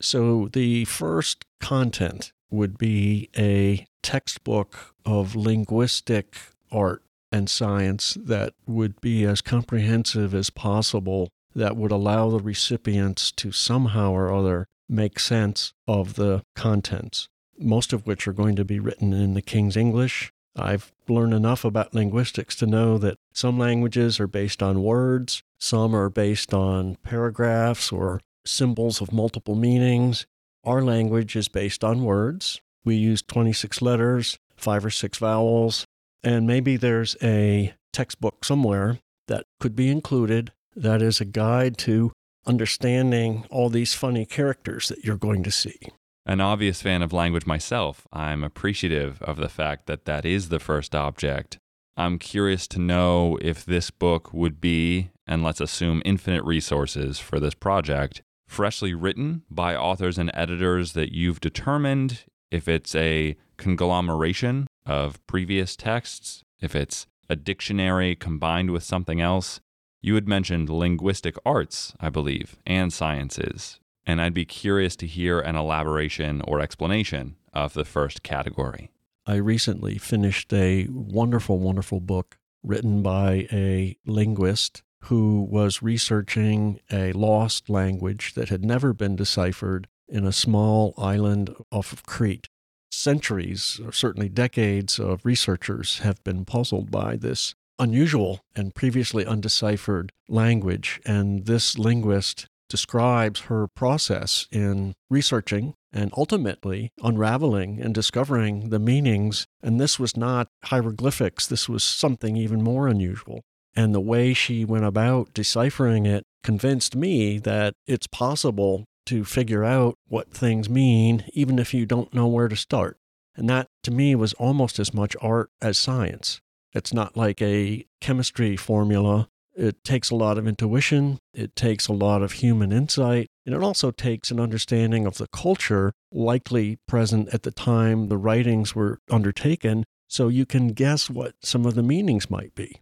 So 0.00 0.48
the 0.52 0.84
first 0.84 1.44
content 1.60 2.32
would 2.50 2.76
be 2.76 3.30
a 3.36 3.86
textbook 4.02 4.94
of 5.06 5.36
linguistic 5.36 6.36
art 6.70 7.02
and 7.30 7.48
science 7.48 8.16
that 8.20 8.52
would 8.66 9.00
be 9.00 9.24
as 9.24 9.40
comprehensive 9.40 10.34
as 10.34 10.50
possible, 10.50 11.30
that 11.54 11.76
would 11.76 11.92
allow 11.92 12.28
the 12.28 12.40
recipients 12.40 13.32
to 13.32 13.52
somehow 13.52 14.12
or 14.12 14.32
other 14.32 14.66
make 14.88 15.18
sense 15.18 15.72
of 15.88 16.14
the 16.14 16.42
contents, 16.54 17.28
most 17.58 17.92
of 17.92 18.06
which 18.06 18.28
are 18.28 18.32
going 18.34 18.56
to 18.56 18.64
be 18.64 18.78
written 18.78 19.12
in 19.12 19.34
the 19.34 19.42
King's 19.42 19.76
English. 19.76 20.32
I've 20.56 20.92
learned 21.08 21.34
enough 21.34 21.64
about 21.64 21.94
linguistics 21.94 22.54
to 22.56 22.66
know 22.66 22.98
that 22.98 23.18
some 23.32 23.58
languages 23.58 24.20
are 24.20 24.26
based 24.26 24.62
on 24.62 24.82
words, 24.82 25.42
some 25.58 25.94
are 25.94 26.10
based 26.10 26.52
on 26.52 26.96
paragraphs 26.96 27.90
or 27.90 28.20
symbols 28.44 29.00
of 29.00 29.12
multiple 29.12 29.54
meanings. 29.54 30.26
Our 30.64 30.82
language 30.82 31.36
is 31.36 31.48
based 31.48 31.82
on 31.82 32.04
words. 32.04 32.60
We 32.84 32.96
use 32.96 33.22
26 33.22 33.80
letters, 33.80 34.38
five 34.56 34.84
or 34.84 34.90
six 34.90 35.18
vowels, 35.18 35.86
and 36.22 36.46
maybe 36.46 36.76
there's 36.76 37.16
a 37.22 37.74
textbook 37.92 38.44
somewhere 38.44 38.98
that 39.28 39.46
could 39.60 39.74
be 39.74 39.88
included 39.88 40.52
that 40.74 41.02
is 41.02 41.20
a 41.20 41.24
guide 41.24 41.76
to 41.78 42.12
understanding 42.46 43.46
all 43.50 43.68
these 43.68 43.94
funny 43.94 44.26
characters 44.26 44.88
that 44.88 45.04
you're 45.04 45.16
going 45.16 45.42
to 45.42 45.50
see. 45.50 45.78
An 46.24 46.40
obvious 46.40 46.80
fan 46.80 47.02
of 47.02 47.12
language 47.12 47.46
myself, 47.46 48.06
I'm 48.12 48.44
appreciative 48.44 49.20
of 49.22 49.38
the 49.38 49.48
fact 49.48 49.86
that 49.86 50.04
that 50.04 50.24
is 50.24 50.48
the 50.48 50.60
first 50.60 50.94
object. 50.94 51.58
I'm 51.96 52.18
curious 52.18 52.68
to 52.68 52.78
know 52.78 53.38
if 53.42 53.64
this 53.64 53.90
book 53.90 54.32
would 54.32 54.60
be, 54.60 55.10
and 55.26 55.42
let's 55.42 55.60
assume 55.60 56.00
infinite 56.04 56.44
resources 56.44 57.18
for 57.18 57.40
this 57.40 57.54
project, 57.54 58.22
freshly 58.46 58.94
written 58.94 59.42
by 59.50 59.74
authors 59.74 60.16
and 60.16 60.30
editors 60.32 60.92
that 60.92 61.12
you've 61.12 61.40
determined, 61.40 62.24
if 62.52 62.68
it's 62.68 62.94
a 62.94 63.36
conglomeration 63.56 64.68
of 64.86 65.24
previous 65.26 65.74
texts, 65.74 66.44
if 66.60 66.76
it's 66.76 67.06
a 67.28 67.34
dictionary 67.34 68.14
combined 68.14 68.70
with 68.70 68.84
something 68.84 69.20
else, 69.20 69.60
you 70.00 70.14
had 70.14 70.28
mentioned 70.28 70.68
linguistic 70.68 71.36
arts, 71.44 71.94
I 71.98 72.10
believe, 72.10 72.56
and 72.66 72.92
sciences, 72.92 73.80
and 74.06 74.20
I'd 74.20 74.34
be 74.34 74.44
curious 74.44 74.96
to 74.96 75.06
hear 75.06 75.40
an 75.40 75.56
elaboration 75.56 76.42
or 76.42 76.60
explanation 76.60 77.36
of 77.52 77.74
the 77.74 77.84
first 77.84 78.22
category. 78.22 78.90
I 79.26 79.36
recently 79.36 79.98
finished 79.98 80.52
a 80.52 80.88
wonderful, 80.90 81.58
wonderful 81.58 82.00
book 82.00 82.38
written 82.62 83.02
by 83.02 83.46
a 83.52 83.96
linguist 84.06 84.82
who 85.04 85.46
was 85.50 85.82
researching 85.82 86.80
a 86.90 87.12
lost 87.12 87.68
language 87.68 88.34
that 88.34 88.48
had 88.48 88.64
never 88.64 88.92
been 88.92 89.16
deciphered 89.16 89.88
in 90.08 90.24
a 90.24 90.32
small 90.32 90.94
island 90.96 91.54
off 91.70 91.92
of 91.92 92.04
Crete. 92.04 92.48
Centuries, 92.90 93.80
or 93.84 93.92
certainly 93.92 94.28
decades, 94.28 94.98
of 94.98 95.24
researchers 95.24 96.00
have 96.00 96.22
been 96.24 96.44
puzzled 96.44 96.90
by 96.90 97.16
this 97.16 97.54
unusual 97.78 98.40
and 98.54 98.74
previously 98.74 99.24
undeciphered 99.24 100.12
language. 100.28 101.00
And 101.04 101.46
this 101.46 101.78
linguist 101.78 102.46
describes 102.72 103.40
her 103.42 103.68
process 103.68 104.48
in 104.50 104.94
researching 105.10 105.74
and 105.92 106.10
ultimately 106.16 106.90
unraveling 107.02 107.78
and 107.78 107.94
discovering 107.94 108.70
the 108.70 108.78
meanings. 108.78 109.46
And 109.62 109.78
this 109.78 110.00
was 110.00 110.16
not 110.16 110.48
hieroglyphics, 110.64 111.46
this 111.46 111.68
was 111.68 111.84
something 111.84 112.34
even 112.38 112.62
more 112.62 112.88
unusual. 112.88 113.42
And 113.76 113.94
the 113.94 114.00
way 114.00 114.32
she 114.32 114.64
went 114.64 114.86
about 114.86 115.34
deciphering 115.34 116.06
it 116.06 116.24
convinced 116.42 116.96
me 116.96 117.38
that 117.40 117.74
it's 117.86 118.06
possible 118.06 118.86
to 119.04 119.22
figure 119.22 119.64
out 119.64 119.96
what 120.08 120.30
things 120.30 120.70
mean, 120.70 121.26
even 121.34 121.58
if 121.58 121.74
you 121.74 121.84
don't 121.84 122.14
know 122.14 122.26
where 122.26 122.48
to 122.48 122.56
start. 122.56 122.96
And 123.36 123.50
that, 123.50 123.66
to 123.82 123.90
me, 123.90 124.14
was 124.14 124.32
almost 124.34 124.78
as 124.78 124.94
much 124.94 125.14
art 125.20 125.50
as 125.60 125.76
science. 125.76 126.40
It's 126.72 126.94
not 126.94 127.18
like 127.18 127.42
a 127.42 127.84
chemistry 128.00 128.56
formula. 128.56 129.28
It 129.54 129.84
takes 129.84 130.10
a 130.10 130.16
lot 130.16 130.38
of 130.38 130.46
intuition, 130.46 131.18
it 131.34 131.54
takes 131.54 131.86
a 131.86 131.92
lot 131.92 132.22
of 132.22 132.32
human 132.32 132.72
insight, 132.72 133.28
and 133.44 133.54
it 133.54 133.62
also 133.62 133.90
takes 133.90 134.30
an 134.30 134.40
understanding 134.40 135.06
of 135.06 135.18
the 135.18 135.26
culture 135.28 135.92
likely 136.10 136.78
present 136.88 137.28
at 137.34 137.42
the 137.42 137.50
time 137.50 138.08
the 138.08 138.16
writings 138.16 138.74
were 138.74 138.98
undertaken, 139.10 139.84
so 140.08 140.28
you 140.28 140.46
can 140.46 140.68
guess 140.68 141.10
what 141.10 141.34
some 141.42 141.66
of 141.66 141.74
the 141.74 141.82
meanings 141.82 142.30
might 142.30 142.54
be. 142.54 142.80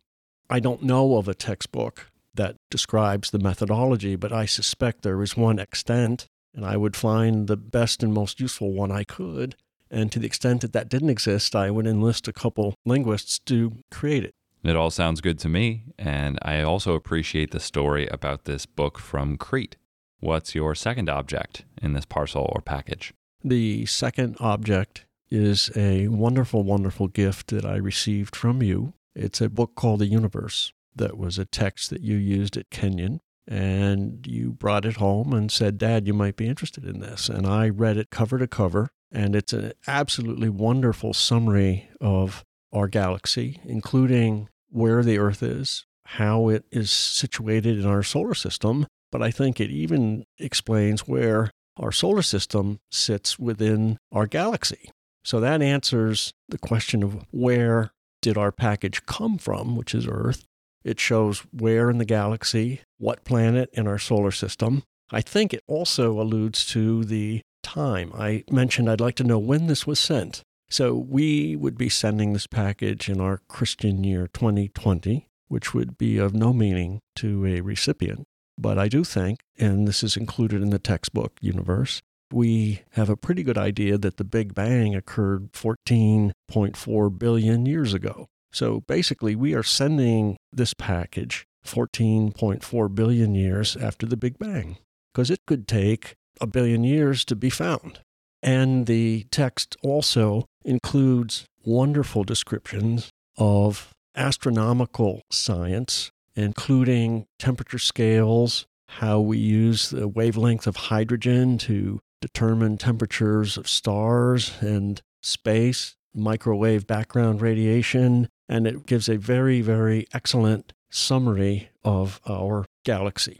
I 0.48 0.60
don't 0.60 0.82
know 0.82 1.16
of 1.16 1.28
a 1.28 1.34
textbook 1.34 2.10
that 2.34 2.56
describes 2.70 3.30
the 3.30 3.38
methodology, 3.38 4.14
but 4.14 4.32
I 4.32 4.46
suspect 4.46 5.02
there 5.02 5.22
is 5.22 5.36
one 5.36 5.58
extant, 5.58 6.26
and 6.54 6.64
I 6.64 6.76
would 6.76 6.96
find 6.96 7.48
the 7.48 7.56
best 7.56 8.02
and 8.02 8.12
most 8.12 8.40
useful 8.40 8.72
one 8.72 8.92
I 8.92 9.04
could 9.04 9.56
and 9.90 10.12
to 10.12 10.18
the 10.18 10.26
extent 10.26 10.60
that 10.60 10.72
that 10.72 10.88
didn't 10.88 11.10
exist, 11.10 11.56
I 11.56 11.70
would 11.70 11.86
enlist 11.86 12.28
a 12.28 12.32
couple 12.32 12.74
linguists 12.86 13.40
to 13.40 13.72
create 13.90 14.24
it. 14.24 14.34
It 14.62 14.76
all 14.76 14.90
sounds 14.90 15.20
good 15.20 15.38
to 15.40 15.48
me, 15.48 15.84
and 15.98 16.38
I 16.42 16.62
also 16.62 16.94
appreciate 16.94 17.50
the 17.50 17.60
story 17.60 18.06
about 18.08 18.44
this 18.44 18.66
book 18.66 18.98
from 18.98 19.36
Crete. 19.36 19.76
What's 20.18 20.54
your 20.54 20.74
second 20.74 21.08
object 21.08 21.64
in 21.80 21.94
this 21.94 22.04
parcel 22.04 22.50
or 22.54 22.60
package? 22.60 23.14
The 23.42 23.86
second 23.86 24.36
object 24.38 25.06
is 25.30 25.70
a 25.74 26.08
wonderful, 26.08 26.62
wonderful 26.62 27.08
gift 27.08 27.48
that 27.48 27.64
I 27.64 27.76
received 27.76 28.36
from 28.36 28.62
you. 28.62 28.92
It's 29.14 29.40
a 29.40 29.48
book 29.48 29.74
called 29.74 30.00
The 30.00 30.06
Universe 30.06 30.72
that 30.94 31.16
was 31.16 31.38
a 31.38 31.46
text 31.46 31.88
that 31.90 32.02
you 32.02 32.16
used 32.16 32.56
at 32.56 32.70
Kenyon. 32.70 33.20
And 33.48 34.26
you 34.26 34.52
brought 34.52 34.84
it 34.84 34.96
home 34.96 35.32
and 35.32 35.50
said, 35.50 35.78
Dad, 35.78 36.06
you 36.06 36.12
might 36.12 36.36
be 36.36 36.46
interested 36.46 36.84
in 36.84 37.00
this. 37.00 37.28
And 37.28 37.46
I 37.46 37.68
read 37.68 37.96
it 37.96 38.10
cover 38.10 38.38
to 38.38 38.46
cover 38.46 38.90
and 39.12 39.34
it's 39.34 39.52
an 39.52 39.72
absolutely 39.86 40.48
wonderful 40.48 41.12
summary 41.12 41.88
of 42.00 42.44
our 42.72 42.88
galaxy, 42.88 43.60
including 43.64 44.48
where 44.70 45.02
the 45.02 45.18
Earth 45.18 45.42
is, 45.42 45.86
how 46.06 46.48
it 46.48 46.64
is 46.70 46.90
situated 46.90 47.78
in 47.78 47.86
our 47.86 48.02
solar 48.02 48.34
system, 48.34 48.86
but 49.12 49.22
I 49.22 49.30
think 49.30 49.60
it 49.60 49.70
even 49.70 50.24
explains 50.38 51.06
where 51.08 51.50
our 51.76 51.92
solar 51.92 52.22
system 52.22 52.78
sits 52.90 53.38
within 53.38 53.98
our 54.12 54.26
galaxy. 54.26 54.90
So 55.24 55.40
that 55.40 55.62
answers 55.62 56.32
the 56.48 56.58
question 56.58 57.02
of 57.02 57.24
where 57.30 57.90
did 58.22 58.36
our 58.36 58.52
package 58.52 59.04
come 59.06 59.38
from, 59.38 59.76
which 59.76 59.94
is 59.94 60.06
Earth. 60.06 60.44
It 60.84 60.98
shows 60.98 61.40
where 61.52 61.90
in 61.90 61.98
the 61.98 62.04
galaxy, 62.04 62.80
what 62.98 63.24
planet 63.24 63.70
in 63.72 63.86
our 63.86 63.98
solar 63.98 64.30
system. 64.30 64.82
I 65.10 65.20
think 65.20 65.52
it 65.52 65.62
also 65.66 66.20
alludes 66.20 66.64
to 66.66 67.04
the 67.04 67.42
time. 67.62 68.12
I 68.14 68.44
mentioned 68.50 68.88
I'd 68.88 69.00
like 69.00 69.16
to 69.16 69.24
know 69.24 69.38
when 69.38 69.66
this 69.66 69.86
was 69.86 69.98
sent. 69.98 70.42
So 70.70 70.94
we 70.94 71.56
would 71.56 71.76
be 71.76 71.88
sending 71.88 72.32
this 72.32 72.46
package 72.46 73.08
in 73.08 73.20
our 73.20 73.40
Christian 73.48 74.04
year 74.04 74.28
2020, 74.32 75.26
which 75.48 75.74
would 75.74 75.98
be 75.98 76.16
of 76.16 76.32
no 76.32 76.52
meaning 76.52 77.00
to 77.16 77.44
a 77.44 77.60
recipient. 77.60 78.24
But 78.56 78.78
I 78.78 78.88
do 78.88 79.02
think, 79.02 79.40
and 79.58 79.88
this 79.88 80.04
is 80.04 80.16
included 80.16 80.62
in 80.62 80.70
the 80.70 80.78
textbook 80.78 81.32
universe, 81.40 82.00
we 82.32 82.82
have 82.92 83.08
a 83.08 83.16
pretty 83.16 83.42
good 83.42 83.58
idea 83.58 83.98
that 83.98 84.16
the 84.16 84.24
Big 84.24 84.54
Bang 84.54 84.94
occurred 84.94 85.52
14.4 85.52 87.18
billion 87.18 87.66
years 87.66 87.92
ago. 87.92 88.28
So 88.52 88.82
basically, 88.86 89.34
we 89.34 89.54
are 89.54 89.64
sending 89.64 90.36
this 90.52 90.74
package 90.74 91.46
14.4 91.66 92.94
billion 92.94 93.34
years 93.34 93.76
after 93.76 94.06
the 94.06 94.16
Big 94.16 94.38
Bang, 94.38 94.76
because 95.12 95.30
it 95.30 95.40
could 95.46 95.66
take 95.66 96.14
a 96.40 96.46
billion 96.46 96.84
years 96.84 97.24
to 97.24 97.34
be 97.34 97.50
found. 97.50 98.00
And 98.42 98.86
the 98.86 99.26
text 99.30 99.76
also 99.82 100.46
includes 100.64 101.44
wonderful 101.64 102.24
descriptions 102.24 103.10
of 103.36 103.90
astronomical 104.16 105.22
science, 105.30 106.10
including 106.34 107.26
temperature 107.38 107.78
scales, 107.78 108.66
how 108.88 109.20
we 109.20 109.38
use 109.38 109.90
the 109.90 110.08
wavelength 110.08 110.66
of 110.66 110.76
hydrogen 110.76 111.58
to 111.58 112.00
determine 112.20 112.76
temperatures 112.76 113.56
of 113.56 113.68
stars 113.68 114.52
and 114.60 115.00
space, 115.22 115.94
microwave 116.14 116.86
background 116.86 117.40
radiation, 117.40 118.28
and 118.48 118.66
it 118.66 118.86
gives 118.86 119.08
a 119.08 119.16
very, 119.16 119.60
very 119.60 120.06
excellent 120.12 120.72
summary 120.90 121.70
of 121.84 122.20
our 122.28 122.66
galaxy. 122.84 123.38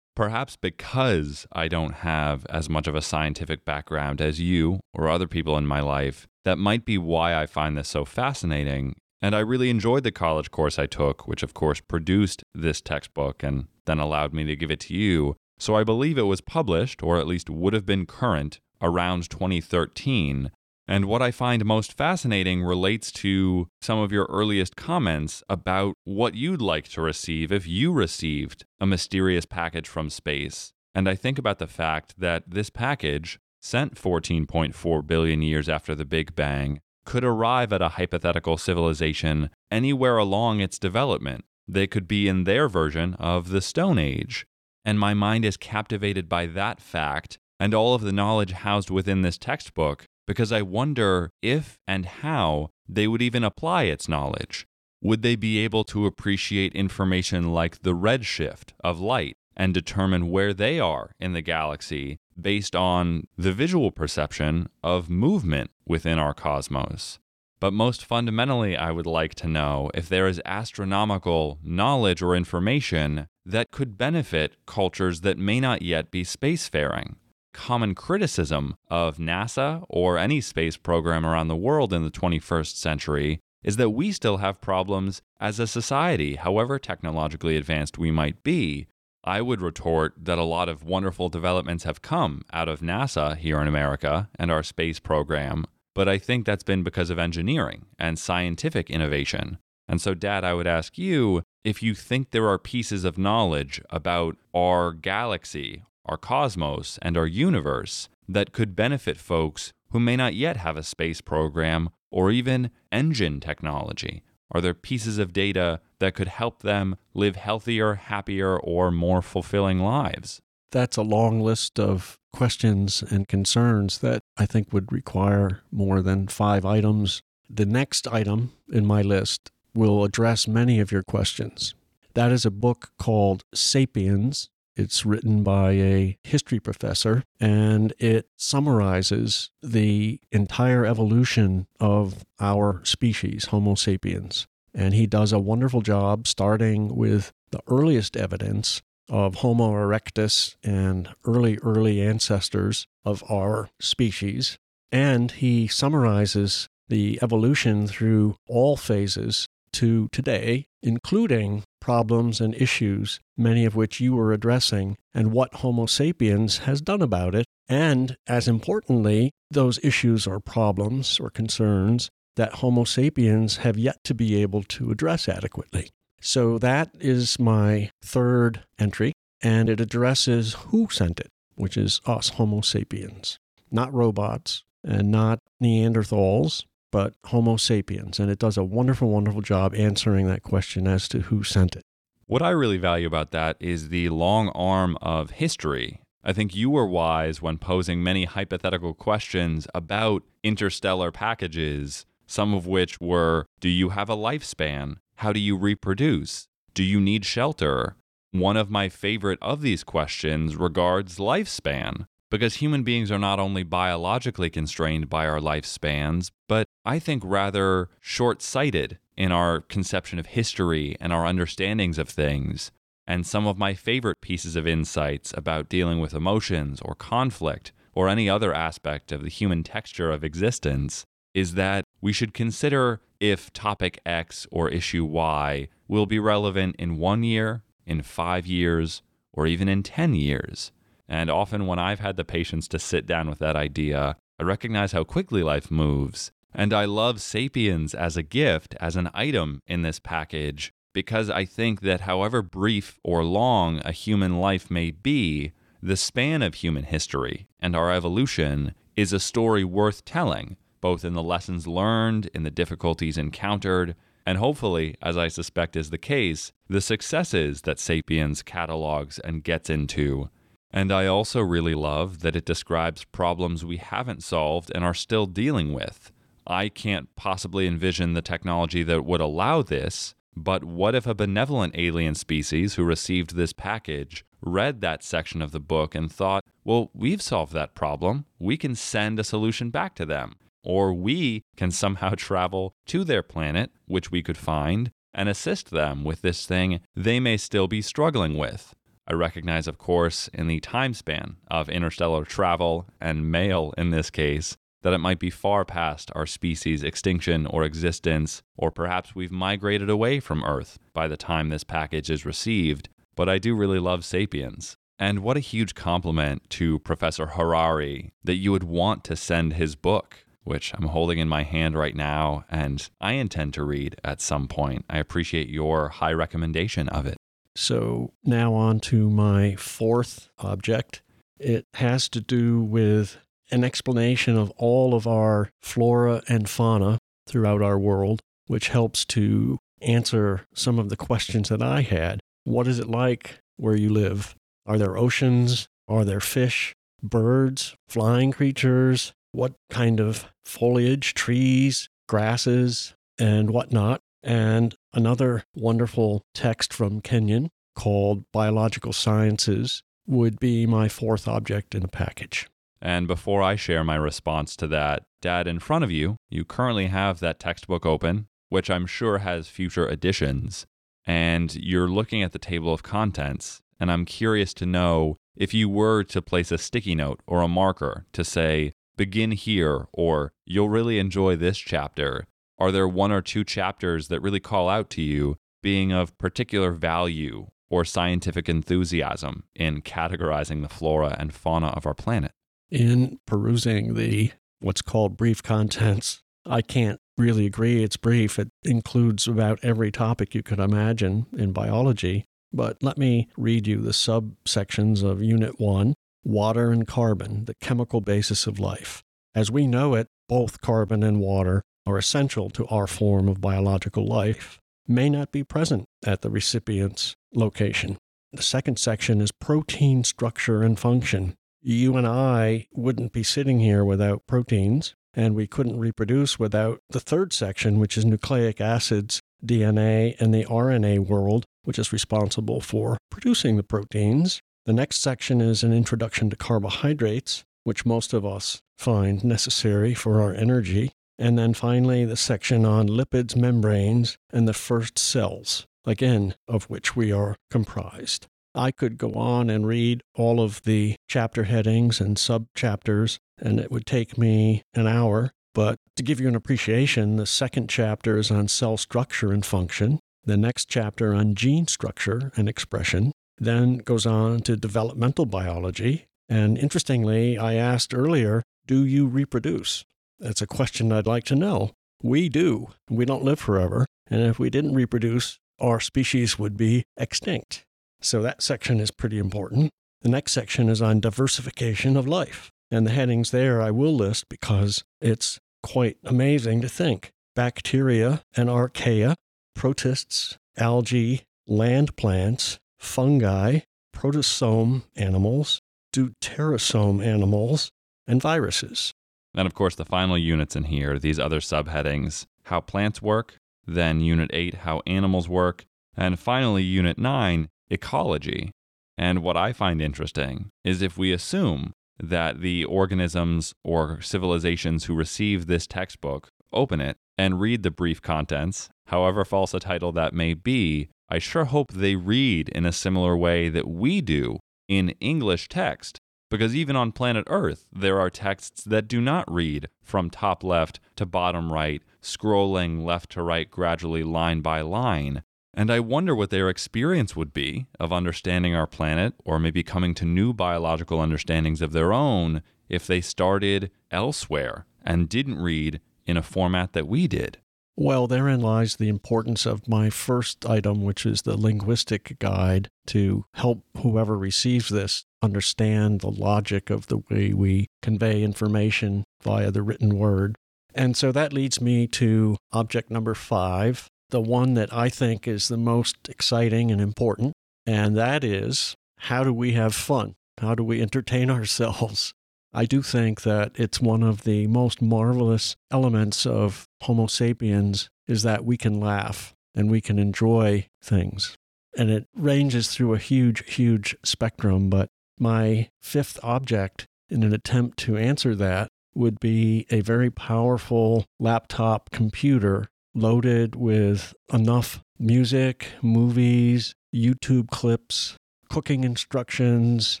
Perhaps 0.20 0.56
because 0.56 1.46
I 1.50 1.66
don't 1.66 1.94
have 1.94 2.44
as 2.50 2.68
much 2.68 2.86
of 2.86 2.94
a 2.94 3.00
scientific 3.00 3.64
background 3.64 4.20
as 4.20 4.38
you 4.38 4.80
or 4.92 5.08
other 5.08 5.26
people 5.26 5.56
in 5.56 5.66
my 5.66 5.80
life, 5.80 6.26
that 6.44 6.58
might 6.58 6.84
be 6.84 6.98
why 6.98 7.34
I 7.34 7.46
find 7.46 7.74
this 7.74 7.88
so 7.88 8.04
fascinating. 8.04 8.96
And 9.22 9.34
I 9.34 9.38
really 9.38 9.70
enjoyed 9.70 10.02
the 10.02 10.12
college 10.12 10.50
course 10.50 10.78
I 10.78 10.84
took, 10.84 11.26
which 11.26 11.42
of 11.42 11.54
course 11.54 11.80
produced 11.80 12.44
this 12.54 12.82
textbook 12.82 13.42
and 13.42 13.68
then 13.86 13.98
allowed 13.98 14.34
me 14.34 14.44
to 14.44 14.56
give 14.56 14.70
it 14.70 14.80
to 14.80 14.94
you. 14.94 15.36
So 15.58 15.74
I 15.74 15.84
believe 15.84 16.18
it 16.18 16.24
was 16.24 16.42
published, 16.42 17.02
or 17.02 17.16
at 17.16 17.26
least 17.26 17.48
would 17.48 17.72
have 17.72 17.86
been 17.86 18.04
current, 18.04 18.60
around 18.82 19.30
2013. 19.30 20.50
And 20.90 21.04
what 21.04 21.22
I 21.22 21.30
find 21.30 21.64
most 21.64 21.92
fascinating 21.92 22.64
relates 22.64 23.12
to 23.12 23.68
some 23.80 24.00
of 24.00 24.10
your 24.10 24.26
earliest 24.28 24.74
comments 24.74 25.44
about 25.48 25.94
what 26.02 26.34
you'd 26.34 26.60
like 26.60 26.88
to 26.88 27.00
receive 27.00 27.52
if 27.52 27.64
you 27.66 27.92
received 27.92 28.64
a 28.80 28.86
mysterious 28.86 29.46
package 29.46 29.86
from 29.86 30.10
space. 30.10 30.72
And 30.92 31.08
I 31.08 31.14
think 31.14 31.38
about 31.38 31.60
the 31.60 31.68
fact 31.68 32.14
that 32.18 32.42
this 32.48 32.70
package, 32.70 33.38
sent 33.62 33.94
14.4 33.94 35.06
billion 35.06 35.42
years 35.42 35.68
after 35.68 35.94
the 35.94 36.04
Big 36.04 36.34
Bang, 36.34 36.80
could 37.06 37.24
arrive 37.24 37.72
at 37.72 37.82
a 37.82 37.90
hypothetical 37.90 38.58
civilization 38.58 39.50
anywhere 39.70 40.18
along 40.18 40.58
its 40.58 40.78
development. 40.78 41.44
They 41.68 41.86
could 41.86 42.08
be 42.08 42.26
in 42.26 42.42
their 42.42 42.68
version 42.68 43.14
of 43.14 43.50
the 43.50 43.60
Stone 43.60 44.00
Age 44.00 44.44
and 44.84 44.98
my 44.98 45.14
mind 45.14 45.44
is 45.44 45.56
captivated 45.56 46.28
by 46.28 46.46
that 46.46 46.80
fact 46.80 47.38
and 47.58 47.74
all 47.74 47.94
of 47.94 48.02
the 48.02 48.12
knowledge 48.12 48.52
housed 48.52 48.90
within 48.90 49.22
this 49.22 49.38
textbook 49.38 50.06
because 50.30 50.52
I 50.52 50.62
wonder 50.62 51.32
if 51.42 51.80
and 51.88 52.06
how 52.06 52.70
they 52.88 53.08
would 53.08 53.20
even 53.20 53.42
apply 53.42 53.84
its 53.94 54.08
knowledge. 54.08 54.64
Would 55.02 55.22
they 55.22 55.34
be 55.34 55.58
able 55.58 55.82
to 55.86 56.06
appreciate 56.06 56.72
information 56.72 57.52
like 57.52 57.82
the 57.82 57.96
redshift 57.96 58.68
of 58.84 59.00
light 59.00 59.36
and 59.56 59.74
determine 59.74 60.30
where 60.30 60.54
they 60.54 60.78
are 60.78 61.10
in 61.18 61.32
the 61.32 61.42
galaxy 61.42 62.18
based 62.40 62.76
on 62.76 63.26
the 63.36 63.52
visual 63.52 63.90
perception 63.90 64.68
of 64.84 65.10
movement 65.10 65.72
within 65.84 66.20
our 66.20 66.32
cosmos? 66.32 67.18
But 67.58 67.72
most 67.72 68.04
fundamentally, 68.04 68.76
I 68.76 68.92
would 68.92 69.06
like 69.06 69.34
to 69.34 69.48
know 69.48 69.90
if 69.94 70.08
there 70.08 70.28
is 70.28 70.40
astronomical 70.44 71.58
knowledge 71.60 72.22
or 72.22 72.36
information 72.36 73.26
that 73.44 73.72
could 73.72 73.98
benefit 73.98 74.54
cultures 74.64 75.22
that 75.22 75.38
may 75.38 75.58
not 75.58 75.82
yet 75.82 76.12
be 76.12 76.22
spacefaring. 76.22 77.16
Common 77.52 77.94
criticism 77.94 78.76
of 78.88 79.16
NASA 79.18 79.84
or 79.88 80.18
any 80.18 80.40
space 80.40 80.76
program 80.76 81.26
around 81.26 81.48
the 81.48 81.56
world 81.56 81.92
in 81.92 82.04
the 82.04 82.10
21st 82.10 82.76
century 82.76 83.40
is 83.62 83.76
that 83.76 83.90
we 83.90 84.12
still 84.12 84.38
have 84.38 84.60
problems 84.60 85.20
as 85.38 85.58
a 85.58 85.66
society, 85.66 86.36
however 86.36 86.78
technologically 86.78 87.56
advanced 87.56 87.98
we 87.98 88.10
might 88.10 88.42
be. 88.42 88.86
I 89.22 89.42
would 89.42 89.60
retort 89.60 90.14
that 90.16 90.38
a 90.38 90.44
lot 90.44 90.68
of 90.68 90.84
wonderful 90.84 91.28
developments 91.28 91.84
have 91.84 92.00
come 92.00 92.42
out 92.52 92.68
of 92.68 92.80
NASA 92.80 93.36
here 93.36 93.60
in 93.60 93.68
America 93.68 94.30
and 94.38 94.50
our 94.50 94.62
space 94.62 94.98
program 94.98 95.66
but 95.94 96.08
I 96.08 96.18
think 96.18 96.46
that's 96.46 96.62
been 96.62 96.82
because 96.82 97.10
of 97.10 97.18
engineering 97.18 97.86
and 97.98 98.18
scientific 98.18 98.90
innovation. 98.90 99.58
And 99.88 100.00
so, 100.00 100.14
Dad, 100.14 100.44
I 100.44 100.54
would 100.54 100.66
ask 100.66 100.96
you 100.96 101.42
if 101.64 101.82
you 101.82 101.94
think 101.94 102.30
there 102.30 102.48
are 102.48 102.58
pieces 102.58 103.04
of 103.04 103.18
knowledge 103.18 103.80
about 103.90 104.36
our 104.54 104.92
galaxy, 104.92 105.82
our 106.06 106.16
cosmos, 106.16 106.98
and 107.02 107.16
our 107.16 107.26
universe 107.26 108.08
that 108.28 108.52
could 108.52 108.76
benefit 108.76 109.16
folks 109.16 109.72
who 109.90 110.00
may 110.00 110.16
not 110.16 110.34
yet 110.34 110.56
have 110.56 110.76
a 110.76 110.82
space 110.82 111.20
program 111.20 111.90
or 112.10 112.30
even 112.30 112.70
engine 112.92 113.40
technology. 113.40 114.22
Are 114.52 114.60
there 114.60 114.74
pieces 114.74 115.18
of 115.18 115.32
data 115.32 115.80
that 116.00 116.14
could 116.14 116.28
help 116.28 116.62
them 116.62 116.96
live 117.14 117.36
healthier, 117.36 117.94
happier, 117.94 118.58
or 118.58 118.90
more 118.90 119.22
fulfilling 119.22 119.78
lives? 119.78 120.40
That's 120.72 120.96
a 120.96 121.02
long 121.02 121.40
list 121.40 121.78
of 121.78 122.18
questions 122.32 123.02
and 123.02 123.28
concerns 123.28 123.98
that 123.98 124.22
I 124.36 124.46
think 124.46 124.72
would 124.72 124.92
require 124.92 125.62
more 125.70 126.00
than 126.02 126.28
five 126.28 126.64
items. 126.64 127.22
The 127.48 127.66
next 127.66 128.06
item 128.08 128.52
in 128.72 128.86
my 128.86 129.02
list 129.02 129.50
will 129.74 130.04
address 130.04 130.48
many 130.48 130.80
of 130.80 130.92
your 130.92 131.02
questions. 131.02 131.74
That 132.14 132.32
is 132.32 132.44
a 132.44 132.50
book 132.50 132.90
called 132.98 133.44
Sapiens. 133.54 134.50
It's 134.76 135.04
written 135.04 135.42
by 135.42 135.72
a 135.72 136.18
history 136.24 136.60
professor 136.60 137.24
and 137.38 137.92
it 137.98 138.28
summarizes 138.36 139.50
the 139.62 140.20
entire 140.30 140.86
evolution 140.86 141.66
of 141.78 142.24
our 142.38 142.80
species, 142.84 143.46
Homo 143.46 143.74
sapiens. 143.74 144.46
And 144.72 144.94
he 144.94 145.06
does 145.06 145.32
a 145.32 145.38
wonderful 145.38 145.82
job 145.82 146.26
starting 146.26 146.94
with 146.94 147.32
the 147.50 147.60
earliest 147.66 148.16
evidence 148.16 148.82
of 149.08 149.36
Homo 149.36 149.72
erectus 149.72 150.54
and 150.62 151.08
early, 151.24 151.58
early 151.58 152.00
ancestors 152.00 152.86
of 153.04 153.24
our 153.28 153.70
species. 153.80 154.56
And 154.92 155.32
he 155.32 155.66
summarizes 155.66 156.68
the 156.88 157.18
evolution 157.22 157.86
through 157.86 158.36
all 158.46 158.76
phases 158.76 159.48
to 159.72 160.08
today, 160.12 160.66
including 160.82 161.64
problems 161.80 162.40
and 162.40 162.54
issues, 162.54 163.20
many 163.36 163.64
of 163.64 163.74
which 163.74 164.00
you 164.00 164.14
were 164.14 164.32
addressing, 164.32 164.96
and 165.14 165.32
what 165.32 165.54
Homo 165.54 165.86
sapiens 165.86 166.58
has 166.58 166.80
done 166.80 167.02
about 167.02 167.34
it. 167.34 167.46
And 167.68 168.16
as 168.26 168.48
importantly, 168.48 169.32
those 169.50 169.78
issues 169.82 170.26
or 170.26 170.40
problems 170.40 171.18
or 171.18 171.30
concerns 171.30 172.10
that 172.36 172.54
Homo 172.54 172.84
sapiens 172.84 173.58
have 173.58 173.76
yet 173.76 174.02
to 174.04 174.14
be 174.14 174.40
able 174.40 174.62
to 174.64 174.90
address 174.90 175.28
adequately. 175.28 175.90
So 176.20 176.58
that 176.58 176.90
is 177.00 177.38
my 177.38 177.90
third 178.02 178.62
entry, 178.78 179.12
and 179.42 179.68
it 179.68 179.80
addresses 179.80 180.54
who 180.54 180.88
sent 180.90 181.18
it, 181.20 181.28
which 181.54 181.76
is 181.76 182.00
us, 182.06 182.30
Homo 182.30 182.60
sapiens, 182.60 183.38
not 183.70 183.92
robots 183.92 184.64
and 184.84 185.10
not 185.10 185.38
Neanderthals, 185.62 186.64
but 186.90 187.14
Homo 187.26 187.56
sapiens. 187.56 188.18
And 188.18 188.30
it 188.30 188.38
does 188.38 188.56
a 188.56 188.64
wonderful, 188.64 189.10
wonderful 189.10 189.42
job 189.42 189.74
answering 189.74 190.26
that 190.26 190.42
question 190.42 190.86
as 190.86 191.08
to 191.08 191.20
who 191.20 191.42
sent 191.42 191.76
it. 191.76 191.82
What 192.26 192.42
I 192.42 192.50
really 192.50 192.78
value 192.78 193.06
about 193.06 193.32
that 193.32 193.56
is 193.58 193.88
the 193.88 194.08
long 194.08 194.50
arm 194.50 194.96
of 195.02 195.30
history. 195.30 196.00
I 196.22 196.32
think 196.32 196.54
you 196.54 196.70
were 196.70 196.86
wise 196.86 197.40
when 197.40 197.58
posing 197.58 198.02
many 198.02 198.24
hypothetical 198.24 198.94
questions 198.94 199.66
about 199.74 200.22
interstellar 200.42 201.10
packages, 201.10 202.04
some 202.26 202.54
of 202.54 202.66
which 202.66 203.00
were 203.00 203.46
Do 203.60 203.68
you 203.68 203.88
have 203.88 204.10
a 204.10 204.16
lifespan? 204.16 204.96
How 205.16 205.32
do 205.32 205.40
you 205.40 205.56
reproduce? 205.56 206.46
Do 206.74 206.84
you 206.84 207.00
need 207.00 207.24
shelter? 207.24 207.96
One 208.32 208.56
of 208.56 208.70
my 208.70 208.88
favorite 208.88 209.40
of 209.42 209.60
these 209.60 209.82
questions 209.82 210.54
regards 210.54 211.18
lifespan, 211.18 212.06
because 212.30 212.56
human 212.56 212.82
beings 212.82 213.10
are 213.10 213.18
not 213.18 213.40
only 213.40 213.62
biologically 213.62 214.48
constrained 214.48 215.10
by 215.10 215.26
our 215.26 215.40
lifespans, 215.40 216.30
but 216.48 216.66
I 216.84 216.98
think 216.98 217.22
rather 217.24 217.88
short 218.00 218.40
sighted 218.40 218.98
in 219.16 219.32
our 219.32 219.60
conception 219.60 220.18
of 220.18 220.26
history 220.26 220.96
and 221.00 221.12
our 221.12 221.26
understandings 221.26 221.98
of 221.98 222.08
things. 222.08 222.70
And 223.06 223.26
some 223.26 223.46
of 223.46 223.58
my 223.58 223.74
favorite 223.74 224.20
pieces 224.20 224.54
of 224.54 224.66
insights 224.66 225.34
about 225.36 225.68
dealing 225.68 226.00
with 226.00 226.14
emotions 226.14 226.80
or 226.82 226.94
conflict 226.94 227.72
or 227.92 228.08
any 228.08 228.30
other 228.30 228.54
aspect 228.54 229.10
of 229.10 229.22
the 229.22 229.28
human 229.28 229.64
texture 229.64 230.12
of 230.12 230.22
existence 230.22 231.04
is 231.34 231.54
that 231.54 231.84
we 232.00 232.12
should 232.12 232.32
consider 232.32 233.00
if 233.18 233.52
topic 233.52 234.00
X 234.06 234.46
or 234.50 234.68
issue 234.68 235.04
Y 235.04 235.68
will 235.88 236.06
be 236.06 236.18
relevant 236.18 236.76
in 236.78 236.96
one 236.96 237.22
year, 237.22 237.62
in 237.84 238.02
five 238.02 238.46
years, 238.46 239.02
or 239.32 239.46
even 239.46 239.68
in 239.68 239.82
10 239.82 240.14
years. 240.14 240.72
And 241.10 241.28
often, 241.28 241.66
when 241.66 241.80
I've 241.80 241.98
had 241.98 242.16
the 242.16 242.24
patience 242.24 242.68
to 242.68 242.78
sit 242.78 243.04
down 243.04 243.28
with 243.28 243.40
that 243.40 243.56
idea, 243.56 244.16
I 244.38 244.44
recognize 244.44 244.92
how 244.92 245.02
quickly 245.02 245.42
life 245.42 245.68
moves. 245.68 246.30
And 246.54 246.72
I 246.72 246.84
love 246.84 247.20
Sapiens 247.20 247.94
as 247.94 248.16
a 248.16 248.22
gift, 248.22 248.76
as 248.80 248.94
an 248.94 249.10
item 249.12 249.60
in 249.66 249.82
this 249.82 249.98
package, 249.98 250.72
because 250.92 251.28
I 251.28 251.44
think 251.44 251.80
that 251.80 252.02
however 252.02 252.42
brief 252.42 253.00
or 253.02 253.24
long 253.24 253.82
a 253.84 253.90
human 253.90 254.38
life 254.38 254.70
may 254.70 254.92
be, 254.92 255.50
the 255.82 255.96
span 255.96 256.42
of 256.42 256.54
human 256.54 256.84
history 256.84 257.48
and 257.58 257.74
our 257.74 257.90
evolution 257.90 258.74
is 258.96 259.12
a 259.12 259.18
story 259.20 259.64
worth 259.64 260.04
telling, 260.04 260.56
both 260.80 261.04
in 261.04 261.14
the 261.14 261.22
lessons 261.22 261.66
learned, 261.66 262.30
in 262.34 262.44
the 262.44 262.50
difficulties 262.50 263.18
encountered, 263.18 263.96
and 264.24 264.38
hopefully, 264.38 264.94
as 265.02 265.16
I 265.16 265.26
suspect 265.26 265.74
is 265.74 265.90
the 265.90 265.98
case, 265.98 266.52
the 266.68 266.80
successes 266.80 267.62
that 267.62 267.80
Sapiens 267.80 268.42
catalogs 268.42 269.18
and 269.18 269.42
gets 269.42 269.68
into. 269.68 270.30
And 270.72 270.92
I 270.92 271.06
also 271.06 271.40
really 271.40 271.74
love 271.74 272.20
that 272.20 272.36
it 272.36 272.44
describes 272.44 273.04
problems 273.04 273.64
we 273.64 273.78
haven't 273.78 274.22
solved 274.22 274.70
and 274.74 274.84
are 274.84 274.94
still 274.94 275.26
dealing 275.26 275.72
with. 275.72 276.12
I 276.46 276.68
can't 276.68 277.14
possibly 277.16 277.66
envision 277.66 278.14
the 278.14 278.22
technology 278.22 278.82
that 278.84 279.04
would 279.04 279.20
allow 279.20 279.62
this, 279.62 280.14
but 280.36 280.64
what 280.64 280.94
if 280.94 281.06
a 281.06 281.14
benevolent 281.14 281.74
alien 281.76 282.14
species 282.14 282.74
who 282.74 282.84
received 282.84 283.34
this 283.34 283.52
package 283.52 284.24
read 284.42 284.80
that 284.80 285.04
section 285.04 285.42
of 285.42 285.52
the 285.52 285.60
book 285.60 285.94
and 285.94 286.10
thought, 286.10 286.44
well, 286.64 286.90
we've 286.94 287.22
solved 287.22 287.52
that 287.52 287.74
problem. 287.74 288.24
We 288.38 288.56
can 288.56 288.74
send 288.74 289.18
a 289.18 289.24
solution 289.24 289.70
back 289.70 289.94
to 289.96 290.06
them. 290.06 290.36
Or 290.62 290.92
we 290.92 291.44
can 291.56 291.70
somehow 291.70 292.10
travel 292.16 292.74
to 292.86 293.04
their 293.04 293.22
planet, 293.22 293.70
which 293.86 294.10
we 294.10 294.22
could 294.22 294.38
find, 294.38 294.90
and 295.12 295.28
assist 295.28 295.70
them 295.70 296.04
with 296.04 296.22
this 296.22 296.46
thing 296.46 296.80
they 296.94 297.18
may 297.20 297.36
still 297.36 297.66
be 297.66 297.82
struggling 297.82 298.36
with. 298.36 298.74
I 299.10 299.14
recognize, 299.14 299.66
of 299.66 299.76
course, 299.76 300.28
in 300.28 300.46
the 300.46 300.60
time 300.60 300.94
span 300.94 301.34
of 301.50 301.68
interstellar 301.68 302.24
travel, 302.24 302.86
and 303.00 303.28
mail 303.28 303.74
in 303.76 303.90
this 303.90 304.08
case, 304.08 304.56
that 304.82 304.92
it 304.92 304.98
might 304.98 305.18
be 305.18 305.30
far 305.30 305.64
past 305.64 306.12
our 306.14 306.26
species' 306.26 306.84
extinction 306.84 307.44
or 307.44 307.64
existence, 307.64 308.40
or 308.56 308.70
perhaps 308.70 309.12
we've 309.12 309.32
migrated 309.32 309.90
away 309.90 310.20
from 310.20 310.44
Earth 310.44 310.78
by 310.94 311.08
the 311.08 311.16
time 311.16 311.48
this 311.48 311.64
package 311.64 312.08
is 312.08 312.24
received. 312.24 312.88
But 313.16 313.28
I 313.28 313.38
do 313.38 313.56
really 313.56 313.80
love 313.80 314.04
Sapiens. 314.04 314.76
And 314.96 315.24
what 315.24 315.36
a 315.36 315.40
huge 315.40 315.74
compliment 315.74 316.48
to 316.50 316.78
Professor 316.78 317.26
Harari 317.26 318.12
that 318.22 318.36
you 318.36 318.52
would 318.52 318.62
want 318.62 319.02
to 319.04 319.16
send 319.16 319.54
his 319.54 319.74
book 319.74 320.24
which 320.42 320.72
I'm 320.74 320.88
holding 320.88 321.18
in 321.18 321.28
my 321.28 321.42
hand 321.42 321.76
right 321.76 321.94
now 321.94 322.44
and 322.48 322.88
I 323.00 323.12
intend 323.12 323.54
to 323.54 323.62
read 323.62 323.96
at 324.02 324.22
some 324.22 324.48
point. 324.48 324.84
I 324.88 324.98
appreciate 324.98 325.48
your 325.48 325.90
high 325.90 326.14
recommendation 326.14 326.88
of 326.88 327.06
it. 327.06 327.16
So, 327.60 328.14
now 328.24 328.54
on 328.54 328.80
to 328.88 329.10
my 329.10 329.54
fourth 329.56 330.30
object. 330.38 331.02
It 331.38 331.66
has 331.74 332.08
to 332.08 332.20
do 332.22 332.62
with 332.62 333.18
an 333.50 333.64
explanation 333.64 334.38
of 334.38 334.50
all 334.56 334.94
of 334.94 335.06
our 335.06 335.50
flora 335.60 336.22
and 336.26 336.48
fauna 336.48 336.96
throughout 337.28 337.60
our 337.60 337.78
world, 337.78 338.20
which 338.46 338.68
helps 338.68 339.04
to 339.16 339.58
answer 339.82 340.46
some 340.54 340.78
of 340.78 340.88
the 340.88 340.96
questions 340.96 341.50
that 341.50 341.62
I 341.62 341.82
had. 341.82 342.20
What 342.44 342.66
is 342.66 342.78
it 342.78 342.88
like 342.88 343.40
where 343.58 343.76
you 343.76 343.90
live? 343.90 344.34
Are 344.64 344.78
there 344.78 344.96
oceans? 344.96 345.68
Are 345.86 346.06
there 346.06 346.20
fish, 346.20 346.72
birds, 347.02 347.74
flying 347.90 348.32
creatures, 348.32 349.12
what 349.32 349.52
kind 349.68 350.00
of 350.00 350.24
foliage, 350.46 351.12
trees, 351.12 351.90
grasses, 352.08 352.94
and 353.18 353.50
whatnot. 353.50 354.00
And 354.22 354.74
another 354.92 355.44
wonderful 355.54 356.22
text 356.34 356.72
from 356.72 357.00
Kenyon 357.00 357.50
called 357.74 358.24
Biological 358.32 358.92
Sciences 358.92 359.82
would 360.06 360.38
be 360.38 360.66
my 360.66 360.88
fourth 360.88 361.28
object 361.28 361.74
in 361.74 361.82
the 361.82 361.88
package. 361.88 362.48
And 362.82 363.06
before 363.06 363.42
I 363.42 363.56
share 363.56 363.84
my 363.84 363.96
response 363.96 364.56
to 364.56 364.66
that, 364.68 365.04
Dad, 365.20 365.46
in 365.46 365.58
front 365.58 365.84
of 365.84 365.90
you, 365.90 366.16
you 366.30 366.44
currently 366.44 366.86
have 366.86 367.20
that 367.20 367.38
textbook 367.38 367.84
open, 367.84 368.26
which 368.48 368.70
I'm 368.70 368.86
sure 368.86 369.18
has 369.18 369.48
future 369.48 369.88
editions. 369.88 370.66
And 371.06 371.54
you're 371.54 371.88
looking 371.88 372.22
at 372.22 372.32
the 372.32 372.38
table 372.38 372.72
of 372.72 372.82
contents. 372.82 373.60
And 373.78 373.90
I'm 373.90 374.04
curious 374.04 374.52
to 374.54 374.66
know 374.66 375.16
if 375.36 375.54
you 375.54 375.68
were 375.68 376.04
to 376.04 376.22
place 376.22 376.50
a 376.50 376.58
sticky 376.58 376.94
note 376.94 377.20
or 377.26 377.42
a 377.42 377.48
marker 377.48 378.06
to 378.12 378.24
say, 378.24 378.72
begin 378.96 379.30
here 379.30 379.86
or 379.92 380.32
you'll 380.44 380.68
really 380.68 380.98
enjoy 380.98 381.36
this 381.36 381.58
chapter? 381.58 382.26
Are 382.60 382.70
there 382.70 382.86
one 382.86 383.10
or 383.10 383.22
two 383.22 383.42
chapters 383.42 384.08
that 384.08 384.20
really 384.20 384.38
call 384.38 384.68
out 384.68 384.90
to 384.90 385.02
you 385.02 385.36
being 385.62 385.92
of 385.92 386.16
particular 386.18 386.72
value 386.72 387.46
or 387.70 387.86
scientific 387.86 388.50
enthusiasm 388.50 389.44
in 389.54 389.80
categorizing 389.80 390.60
the 390.60 390.68
flora 390.68 391.16
and 391.18 391.32
fauna 391.32 391.68
of 391.68 391.86
our 391.86 391.94
planet? 391.94 392.32
In 392.70 393.18
perusing 393.26 393.94
the 393.94 394.32
what's 394.60 394.82
called 394.82 395.16
brief 395.16 395.42
contents, 395.42 396.22
I 396.44 396.60
can't 396.60 397.00
really 397.16 397.46
agree 397.46 397.82
it's 397.82 397.96
brief. 397.96 398.38
It 398.38 398.50
includes 398.62 399.26
about 399.26 399.58
every 399.62 399.90
topic 399.90 400.34
you 400.34 400.42
could 400.42 400.60
imagine 400.60 401.26
in 401.36 401.52
biology. 401.52 402.26
But 402.52 402.82
let 402.82 402.98
me 402.98 403.28
read 403.38 403.66
you 403.66 403.80
the 403.80 403.92
subsections 403.92 405.02
of 405.02 405.22
Unit 405.22 405.58
1 405.58 405.94
water 406.22 406.70
and 406.70 406.86
carbon, 406.86 407.46
the 407.46 407.54
chemical 407.54 408.02
basis 408.02 408.46
of 408.46 408.58
life. 408.60 409.02
As 409.34 409.50
we 409.50 409.66
know 409.66 409.94
it, 409.94 410.08
both 410.28 410.60
carbon 410.60 411.02
and 411.02 411.18
water 411.18 411.62
are 411.86 411.98
essential 411.98 412.50
to 412.50 412.66
our 412.66 412.86
form 412.86 413.28
of 413.28 413.40
biological 413.40 414.06
life, 414.06 414.58
may 414.86 415.08
not 415.08 415.32
be 415.32 415.44
present 415.44 415.86
at 416.04 416.22
the 416.22 416.30
recipient's 416.30 417.14
location. 417.34 417.96
The 418.32 418.42
second 418.42 418.78
section 418.78 419.20
is 419.20 419.32
protein 419.32 420.04
structure 420.04 420.62
and 420.62 420.78
function. 420.78 421.34
You 421.62 421.96
and 421.96 422.06
I 422.06 422.68
wouldn't 422.72 423.12
be 423.12 423.22
sitting 423.22 423.60
here 423.60 423.84
without 423.84 424.26
proteins, 424.26 424.94
and 425.14 425.34
we 425.34 425.46
couldn't 425.46 425.78
reproduce 425.78 426.38
without 426.38 426.80
the 426.90 427.00
third 427.00 427.32
section, 427.32 427.78
which 427.78 427.98
is 427.98 428.04
nucleic 428.04 428.60
acids, 428.60 429.20
DNA, 429.44 430.18
and 430.20 430.32
the 430.32 430.44
RNA 430.44 431.00
world, 431.00 431.44
which 431.64 431.78
is 431.78 431.92
responsible 431.92 432.60
for 432.60 432.98
producing 433.10 433.56
the 433.56 433.62
proteins. 433.62 434.40
The 434.66 434.72
next 434.72 435.00
section 435.00 435.40
is 435.40 435.62
an 435.62 435.72
introduction 435.72 436.30
to 436.30 436.36
carbohydrates, 436.36 437.44
which 437.64 437.86
most 437.86 438.12
of 438.12 438.24
us 438.24 438.60
find 438.78 439.24
necessary 439.24 439.94
for 439.94 440.22
our 440.22 440.32
energy. 440.32 440.92
And 441.20 441.38
then 441.38 441.52
finally, 441.52 442.06
the 442.06 442.16
section 442.16 442.64
on 442.64 442.88
lipids, 442.88 443.36
membranes, 443.36 444.16
and 444.32 444.48
the 444.48 444.54
first 444.54 444.98
cells, 444.98 445.66
again, 445.84 446.34
of 446.48 446.64
which 446.64 446.96
we 446.96 447.12
are 447.12 447.36
comprised. 447.50 448.26
I 448.54 448.70
could 448.70 448.96
go 448.96 449.12
on 449.12 449.50
and 449.50 449.66
read 449.66 450.02
all 450.14 450.40
of 450.40 450.62
the 450.62 450.96
chapter 451.08 451.44
headings 451.44 452.00
and 452.00 452.16
subchapters, 452.16 453.18
and 453.38 453.60
it 453.60 453.70
would 453.70 453.84
take 453.84 454.16
me 454.16 454.62
an 454.72 454.86
hour. 454.86 455.30
But 455.54 455.78
to 455.96 456.02
give 456.02 456.20
you 456.20 456.28
an 456.28 456.34
appreciation, 456.34 457.16
the 457.16 457.26
second 457.26 457.68
chapter 457.68 458.16
is 458.16 458.30
on 458.30 458.48
cell 458.48 458.78
structure 458.78 459.30
and 459.30 459.44
function, 459.44 460.00
the 460.24 460.38
next 460.38 460.70
chapter 460.70 461.12
on 461.12 461.34
gene 461.34 461.66
structure 461.66 462.32
and 462.34 462.48
expression, 462.48 463.12
then 463.36 463.78
goes 463.78 464.06
on 464.06 464.40
to 464.40 464.56
developmental 464.56 465.26
biology. 465.26 466.06
And 466.30 466.56
interestingly, 466.56 467.36
I 467.36 467.54
asked 467.54 467.92
earlier, 467.92 468.42
do 468.66 468.86
you 468.86 469.06
reproduce? 469.06 469.84
That's 470.20 470.42
a 470.42 470.46
question 470.46 470.92
I'd 470.92 471.06
like 471.06 471.24
to 471.24 471.34
know. 471.34 471.70
We 472.02 472.28
do. 472.28 472.68
We 472.88 473.04
don't 473.04 473.24
live 473.24 473.40
forever. 473.40 473.86
And 474.08 474.22
if 474.22 474.38
we 474.38 474.50
didn't 474.50 474.74
reproduce, 474.74 475.38
our 475.58 475.80
species 475.80 476.38
would 476.38 476.56
be 476.56 476.84
extinct. 476.96 477.64
So 478.00 478.22
that 478.22 478.42
section 478.42 478.80
is 478.80 478.90
pretty 478.90 479.18
important. 479.18 479.70
The 480.02 480.08
next 480.08 480.32
section 480.32 480.68
is 480.68 480.80
on 480.80 481.00
diversification 481.00 481.96
of 481.96 482.06
life. 482.06 482.50
And 482.70 482.86
the 482.86 482.92
headings 482.92 483.30
there 483.30 483.60
I 483.60 483.70
will 483.70 483.94
list 483.94 484.28
because 484.28 484.84
it's 485.00 485.38
quite 485.62 485.96
amazing 486.04 486.60
to 486.62 486.68
think. 486.68 487.10
Bacteria 487.34 488.22
and 488.36 488.48
archaea, 488.48 489.14
protists, 489.54 490.36
algae, 490.56 491.22
land 491.46 491.96
plants, 491.96 492.58
fungi, 492.78 493.60
protostome 493.94 494.82
animals, 494.96 495.60
deuterostome 495.92 497.04
animals, 497.04 497.70
and 498.06 498.22
viruses. 498.22 498.92
And 499.34 499.46
of 499.46 499.54
course, 499.54 499.74
the 499.74 499.84
final 499.84 500.18
units 500.18 500.56
in 500.56 500.64
here, 500.64 500.98
these 500.98 501.18
other 501.18 501.40
subheadings 501.40 502.26
how 502.44 502.60
plants 502.60 503.00
work, 503.00 503.36
then 503.66 504.00
Unit 504.00 504.30
8, 504.32 504.54
how 504.54 504.82
animals 504.86 505.28
work, 505.28 505.64
and 505.96 506.18
finally, 506.18 506.62
Unit 506.62 506.98
9, 506.98 507.48
ecology. 507.68 508.50
And 508.98 509.22
what 509.22 509.36
I 509.36 509.52
find 509.52 509.80
interesting 509.80 510.50
is 510.64 510.82
if 510.82 510.98
we 510.98 511.12
assume 511.12 511.72
that 512.02 512.40
the 512.40 512.64
organisms 512.64 513.54
or 513.62 514.00
civilizations 514.00 514.84
who 514.84 514.94
receive 514.94 515.46
this 515.46 515.66
textbook 515.66 516.28
open 516.52 516.80
it 516.80 516.96
and 517.16 517.40
read 517.40 517.62
the 517.62 517.70
brief 517.70 518.02
contents, 518.02 518.68
however 518.86 519.24
false 519.24 519.54
a 519.54 519.60
title 519.60 519.92
that 519.92 520.14
may 520.14 520.34
be, 520.34 520.88
I 521.08 521.18
sure 521.18 521.44
hope 521.44 521.72
they 521.72 521.96
read 521.96 522.48
in 522.48 522.64
a 522.64 522.72
similar 522.72 523.16
way 523.16 523.48
that 523.48 523.68
we 523.68 524.00
do 524.00 524.38
in 524.68 524.90
English 525.00 525.48
text. 525.48 525.98
Because 526.30 526.54
even 526.54 526.76
on 526.76 526.92
planet 526.92 527.26
Earth, 527.28 527.66
there 527.72 528.00
are 528.00 528.08
texts 528.08 528.62
that 528.62 528.86
do 528.86 529.00
not 529.00 529.30
read 529.30 529.68
from 529.82 530.08
top 530.08 530.44
left 530.44 530.78
to 530.96 531.04
bottom 531.04 531.52
right, 531.52 531.82
scrolling 532.00 532.84
left 532.84 533.10
to 533.10 533.22
right 533.22 533.50
gradually 533.50 534.04
line 534.04 534.40
by 534.40 534.60
line. 534.60 535.24
And 535.52 535.72
I 535.72 535.80
wonder 535.80 536.14
what 536.14 536.30
their 536.30 536.48
experience 536.48 537.16
would 537.16 537.34
be 537.34 537.66
of 537.80 537.92
understanding 537.92 538.54
our 538.54 538.68
planet, 538.68 539.14
or 539.24 539.40
maybe 539.40 539.64
coming 539.64 539.92
to 539.94 540.04
new 540.04 540.32
biological 540.32 541.00
understandings 541.00 541.60
of 541.60 541.72
their 541.72 541.92
own, 541.92 542.42
if 542.68 542.86
they 542.86 543.00
started 543.00 543.72
elsewhere 543.90 544.66
and 544.84 545.08
didn't 545.08 545.42
read 545.42 545.80
in 546.06 546.16
a 546.16 546.22
format 546.22 546.72
that 546.72 546.86
we 546.86 547.08
did. 547.08 547.38
Well, 547.76 548.06
therein 548.06 548.40
lies 548.40 548.76
the 548.76 548.88
importance 548.88 549.46
of 549.46 549.68
my 549.68 549.90
first 549.90 550.44
item, 550.44 550.82
which 550.82 551.06
is 551.06 551.22
the 551.22 551.36
linguistic 551.36 552.18
guide 552.18 552.68
to 552.88 553.24
help 553.34 553.64
whoever 553.78 554.18
receives 554.18 554.68
this 554.68 555.04
understand 555.22 556.00
the 556.00 556.10
logic 556.10 556.70
of 556.70 556.86
the 556.86 556.98
way 557.10 557.32
we 557.32 557.68
convey 557.82 558.22
information 558.22 559.04
via 559.22 559.50
the 559.50 559.62
written 559.62 559.98
word. 559.98 560.36
And 560.74 560.96
so 560.96 561.12
that 561.12 561.32
leads 561.32 561.60
me 561.60 561.86
to 561.88 562.36
object 562.52 562.90
number 562.90 563.14
five, 563.14 563.88
the 564.10 564.20
one 564.20 564.54
that 564.54 564.72
I 564.72 564.88
think 564.88 565.26
is 565.26 565.48
the 565.48 565.56
most 565.56 566.08
exciting 566.08 566.70
and 566.70 566.80
important. 566.80 567.32
And 567.66 567.96
that 567.96 568.24
is 568.24 568.74
how 568.98 569.24
do 569.24 569.32
we 569.32 569.52
have 569.52 569.74
fun? 569.74 570.14
How 570.38 570.54
do 570.54 570.64
we 570.64 570.80
entertain 570.80 571.30
ourselves? 571.38 572.12
I 572.52 572.64
do 572.64 572.82
think 572.82 573.22
that 573.22 573.52
it's 573.54 573.80
one 573.80 574.02
of 574.02 574.24
the 574.24 574.46
most 574.48 574.82
marvelous 574.82 575.56
elements 575.70 576.26
of 576.26 576.66
Homo 576.82 577.06
sapiens 577.06 577.88
is 578.08 578.22
that 578.24 578.44
we 578.44 578.56
can 578.56 578.80
laugh 578.80 579.34
and 579.54 579.70
we 579.70 579.80
can 579.80 579.98
enjoy 579.98 580.66
things. 580.82 581.36
And 581.76 581.90
it 581.90 582.08
ranges 582.16 582.68
through 582.68 582.94
a 582.94 582.98
huge, 582.98 583.48
huge 583.54 583.96
spectrum. 584.04 584.68
But 584.68 584.88
my 585.18 585.68
fifth 585.80 586.18
object 586.22 586.86
in 587.08 587.22
an 587.22 587.32
attempt 587.32 587.78
to 587.80 587.96
answer 587.96 588.34
that 588.34 588.68
would 588.94 589.20
be 589.20 589.66
a 589.70 589.80
very 589.80 590.10
powerful 590.10 591.04
laptop 591.20 591.90
computer 591.90 592.66
loaded 592.94 593.54
with 593.54 594.12
enough 594.32 594.80
music, 594.98 595.68
movies, 595.80 596.74
YouTube 596.94 597.48
clips, 597.50 598.16
cooking 598.48 598.82
instructions, 598.82 600.00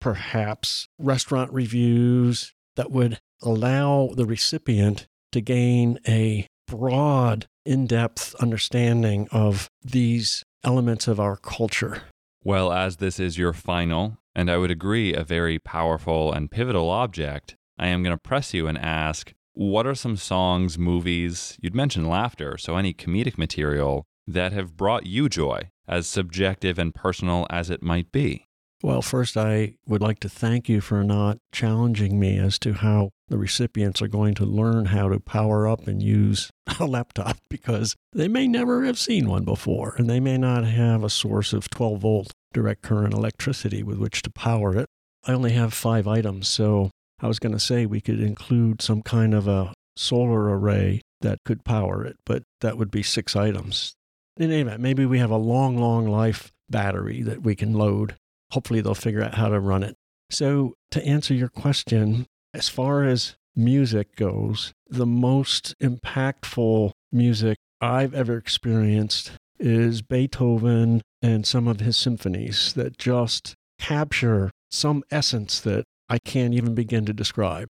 perhaps 0.00 0.88
restaurant 0.98 1.52
reviews 1.52 2.52
that 2.76 2.90
would 2.90 3.18
allow 3.42 4.10
the 4.14 4.26
recipient 4.26 5.06
to 5.32 5.40
gain 5.40 5.98
a 6.06 6.46
broad, 6.66 7.46
in 7.64 7.86
depth 7.86 8.34
understanding 8.36 9.28
of 9.30 9.68
these 9.82 10.42
elements 10.64 11.06
of 11.06 11.20
our 11.20 11.36
culture. 11.36 12.02
Well, 12.42 12.72
as 12.72 12.96
this 12.96 13.20
is 13.20 13.36
your 13.36 13.52
final, 13.52 14.18
and 14.34 14.50
I 14.50 14.56
would 14.56 14.70
agree, 14.70 15.12
a 15.12 15.22
very 15.22 15.58
powerful 15.58 16.32
and 16.32 16.50
pivotal 16.50 16.88
object, 16.88 17.56
I 17.78 17.88
am 17.88 18.02
going 18.02 18.16
to 18.16 18.20
press 18.20 18.54
you 18.54 18.66
and 18.66 18.78
ask 18.78 19.34
what 19.52 19.86
are 19.86 19.94
some 19.94 20.16
songs, 20.16 20.78
movies, 20.78 21.58
you'd 21.60 21.74
mentioned 21.74 22.08
laughter, 22.08 22.56
so 22.56 22.76
any 22.76 22.94
comedic 22.94 23.36
material 23.36 24.06
that 24.26 24.52
have 24.52 24.76
brought 24.76 25.04
you 25.04 25.28
joy, 25.28 25.70
as 25.86 26.06
subjective 26.06 26.78
and 26.78 26.94
personal 26.94 27.46
as 27.50 27.68
it 27.68 27.82
might 27.82 28.12
be? 28.12 28.47
Well, 28.80 29.02
first, 29.02 29.36
I 29.36 29.74
would 29.88 30.00
like 30.00 30.20
to 30.20 30.28
thank 30.28 30.68
you 30.68 30.80
for 30.80 31.02
not 31.02 31.38
challenging 31.50 32.20
me 32.20 32.38
as 32.38 32.60
to 32.60 32.74
how 32.74 33.10
the 33.26 33.36
recipients 33.36 34.00
are 34.00 34.08
going 34.08 34.34
to 34.34 34.44
learn 34.44 34.86
how 34.86 35.08
to 35.08 35.18
power 35.18 35.66
up 35.66 35.88
and 35.88 36.00
use 36.00 36.50
a 36.78 36.86
laptop 36.86 37.38
because 37.50 37.96
they 38.12 38.28
may 38.28 38.46
never 38.46 38.84
have 38.84 38.98
seen 38.98 39.28
one 39.28 39.44
before 39.44 39.94
and 39.98 40.08
they 40.08 40.20
may 40.20 40.38
not 40.38 40.64
have 40.64 41.02
a 41.02 41.10
source 41.10 41.52
of 41.52 41.68
12 41.70 42.00
volt 42.00 42.32
direct 42.52 42.82
current 42.82 43.14
electricity 43.14 43.82
with 43.82 43.98
which 43.98 44.22
to 44.22 44.30
power 44.30 44.76
it. 44.76 44.86
I 45.24 45.32
only 45.32 45.52
have 45.52 45.74
five 45.74 46.06
items, 46.06 46.46
so 46.46 46.90
I 47.20 47.26
was 47.26 47.40
going 47.40 47.52
to 47.52 47.58
say 47.58 47.84
we 47.84 48.00
could 48.00 48.20
include 48.20 48.80
some 48.80 49.02
kind 49.02 49.34
of 49.34 49.48
a 49.48 49.72
solar 49.96 50.56
array 50.56 51.02
that 51.20 51.40
could 51.44 51.64
power 51.64 52.04
it, 52.04 52.16
but 52.24 52.44
that 52.60 52.78
would 52.78 52.92
be 52.92 53.02
six 53.02 53.34
items. 53.34 53.94
In 54.36 54.52
any 54.52 54.60
event, 54.60 54.80
maybe 54.80 55.04
we 55.04 55.18
have 55.18 55.32
a 55.32 55.36
long, 55.36 55.76
long 55.76 56.06
life 56.06 56.52
battery 56.70 57.22
that 57.22 57.42
we 57.42 57.56
can 57.56 57.72
load 57.72 58.14
hopefully 58.50 58.80
they'll 58.80 58.94
figure 58.94 59.22
out 59.22 59.34
how 59.34 59.48
to 59.48 59.60
run 59.60 59.82
it. 59.82 59.96
So, 60.30 60.74
to 60.90 61.04
answer 61.04 61.34
your 61.34 61.48
question, 61.48 62.26
as 62.52 62.68
far 62.68 63.04
as 63.04 63.36
music 63.56 64.14
goes, 64.16 64.72
the 64.88 65.06
most 65.06 65.74
impactful 65.82 66.92
music 67.10 67.56
I've 67.80 68.14
ever 68.14 68.36
experienced 68.36 69.32
is 69.58 70.02
Beethoven 70.02 71.02
and 71.22 71.46
some 71.46 71.66
of 71.66 71.80
his 71.80 71.96
symphonies 71.96 72.72
that 72.74 72.98
just 72.98 73.54
capture 73.78 74.50
some 74.70 75.02
essence 75.10 75.60
that 75.60 75.84
I 76.08 76.18
can't 76.18 76.54
even 76.54 76.74
begin 76.74 77.04
to 77.06 77.12
describe. 77.12 77.68